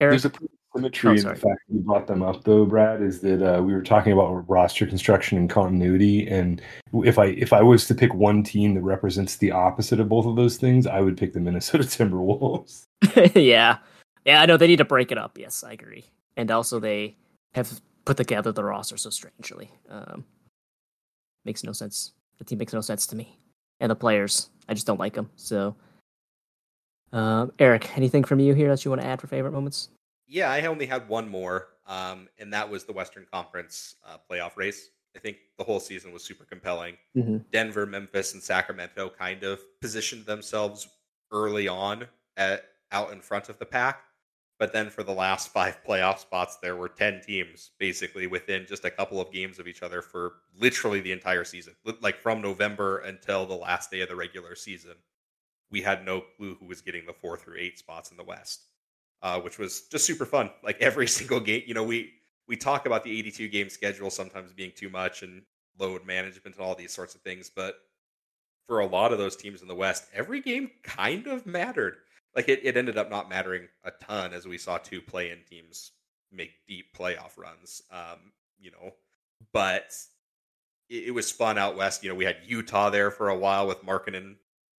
[0.00, 0.12] Eric?
[0.12, 3.02] There's a pretty symmetry Oh, in the fact that you brought them up, though, Brad.
[3.02, 6.62] Is that uh, we were talking about roster construction and continuity, and
[6.92, 10.26] if I if I was to pick one team that represents the opposite of both
[10.26, 12.84] of those things, I would pick the Minnesota Timberwolves.
[13.34, 13.78] yeah,
[14.24, 14.40] yeah.
[14.40, 15.38] I know they need to break it up.
[15.38, 16.04] Yes, I agree.
[16.36, 17.16] And also, they
[17.54, 19.70] have put together the roster so strangely.
[19.88, 20.24] Um,
[21.44, 22.12] makes no sense.
[22.38, 23.38] The team makes no sense to me,
[23.80, 24.50] and the players.
[24.68, 24.86] I just
[30.32, 30.62] don't like them.
[30.62, 30.70] So, Eric, anything from you here that you want to add for favorite moments?
[30.70, 34.56] Yeah, I only had one more, um, and that was the Western Conference uh, playoff
[34.56, 34.90] race.
[35.16, 36.96] I think the whole season was super compelling.
[37.16, 37.44] Mhm.
[37.50, 40.88] Denver, Memphis, and Sacramento kind of positioned themselves
[41.32, 42.06] early on
[42.36, 44.04] at out in front of the pack.
[44.58, 48.84] But then for the last five playoff spots, there were 10 teams basically within just
[48.84, 51.74] a couple of games of each other for literally the entire season.
[52.00, 54.94] Like from November until the last day of the regular season,
[55.70, 58.66] we had no clue who was getting the four through eight spots in the West,
[59.22, 60.50] uh, which was just super fun.
[60.62, 62.12] Like every single game, you know, we
[62.48, 65.42] we talk about the 82 game schedule sometimes being too much and
[65.78, 67.76] load management and all these sorts of things, but
[68.66, 71.96] for a lot of those teams in the West, every game kind of mattered.
[72.34, 75.38] Like it, it ended up not mattering a ton as we saw two play in
[75.48, 75.92] teams
[76.32, 77.82] make deep playoff runs.
[77.90, 78.92] Um, you know,
[79.52, 79.92] but
[80.88, 82.02] it, it was fun out west.
[82.02, 84.36] You know, we had Utah there for a while with Markkanen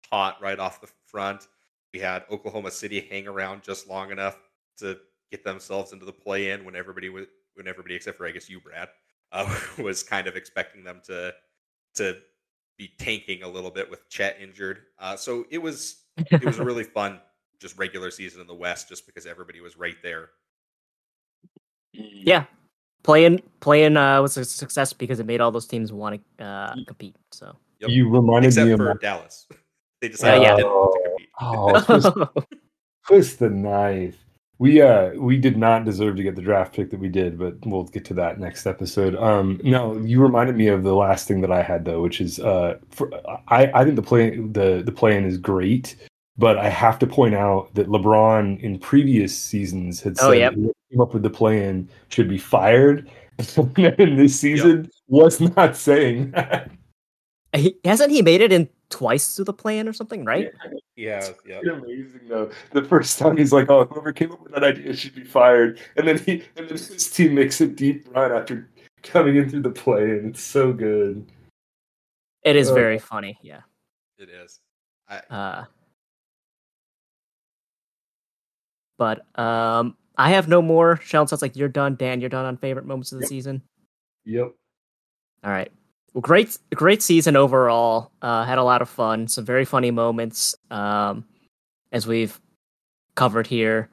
[0.09, 1.47] hot right off the front.
[1.93, 4.37] We had Oklahoma City hang around just long enough
[4.77, 4.97] to
[5.31, 7.25] get themselves into the play in when everybody was
[7.55, 8.89] when everybody except for I guess you, Brad,
[9.31, 11.33] uh, was kind of expecting them to
[11.95, 12.17] to
[12.77, 14.79] be tanking a little bit with Chet injured.
[14.99, 17.19] Uh, so it was it was a really fun
[17.59, 20.29] just regular season in the West just because everybody was right there.
[21.93, 22.45] yeah,
[23.03, 26.75] play-in play-in uh, was a success because it made all those teams want to uh,
[26.87, 27.15] compete.
[27.31, 27.89] So Yep.
[27.89, 29.47] You reminded Except me of for my- Dallas.
[30.01, 30.55] They decided yeah.
[30.55, 31.10] they didn't want to compete.
[31.39, 32.07] Oh, twist,
[33.07, 34.17] twist the knife.
[34.59, 37.55] We uh we did not deserve to get the draft pick that we did, but
[37.65, 39.15] we'll get to that next episode.
[39.15, 42.39] Um, no, you reminded me of the last thing that I had though, which is
[42.39, 43.09] uh, for,
[43.47, 45.95] I I think the play the the play-in is great,
[46.37, 50.53] but I have to point out that LeBron in previous seasons had said Oh, yep.
[50.53, 53.09] whoever came up with the play-in should be fired,
[53.57, 56.69] and this season was not saying that
[57.53, 60.51] he, hasn't he made it in twice to the play-in or something, right?
[60.95, 61.59] Yeah, yeah.
[61.63, 61.73] yeah.
[61.73, 62.51] amazing though.
[62.71, 65.79] The first time he's like, "Oh, whoever came up with that idea should be fired,"
[65.97, 68.69] and then he and then his team makes a deep run after
[69.03, 70.29] coming in through the play-in.
[70.29, 71.29] It's so good.
[72.43, 73.37] It is uh, very funny.
[73.41, 73.61] Yeah,
[74.17, 74.59] it is.
[75.09, 75.17] I...
[75.17, 75.65] Uh,
[78.97, 80.99] but um, I have no more.
[81.03, 81.95] Sheldon sounds like you're done.
[81.95, 83.29] Dan, you're done on favorite moments of the yep.
[83.29, 83.61] season.
[84.25, 84.53] Yep.
[85.43, 85.71] All right.
[86.13, 88.11] Well, great, great season overall.
[88.21, 89.27] Uh, had a lot of fun.
[89.27, 91.25] Some very funny moments, um,
[91.91, 92.39] as we've
[93.15, 93.89] covered here,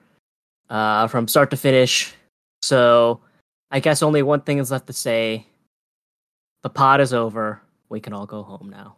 [0.68, 2.12] uh, from start to finish.
[2.62, 3.20] So,
[3.70, 5.46] I guess only one thing is left to say:
[6.62, 7.60] the pod is over.
[7.88, 8.96] We can all go home now.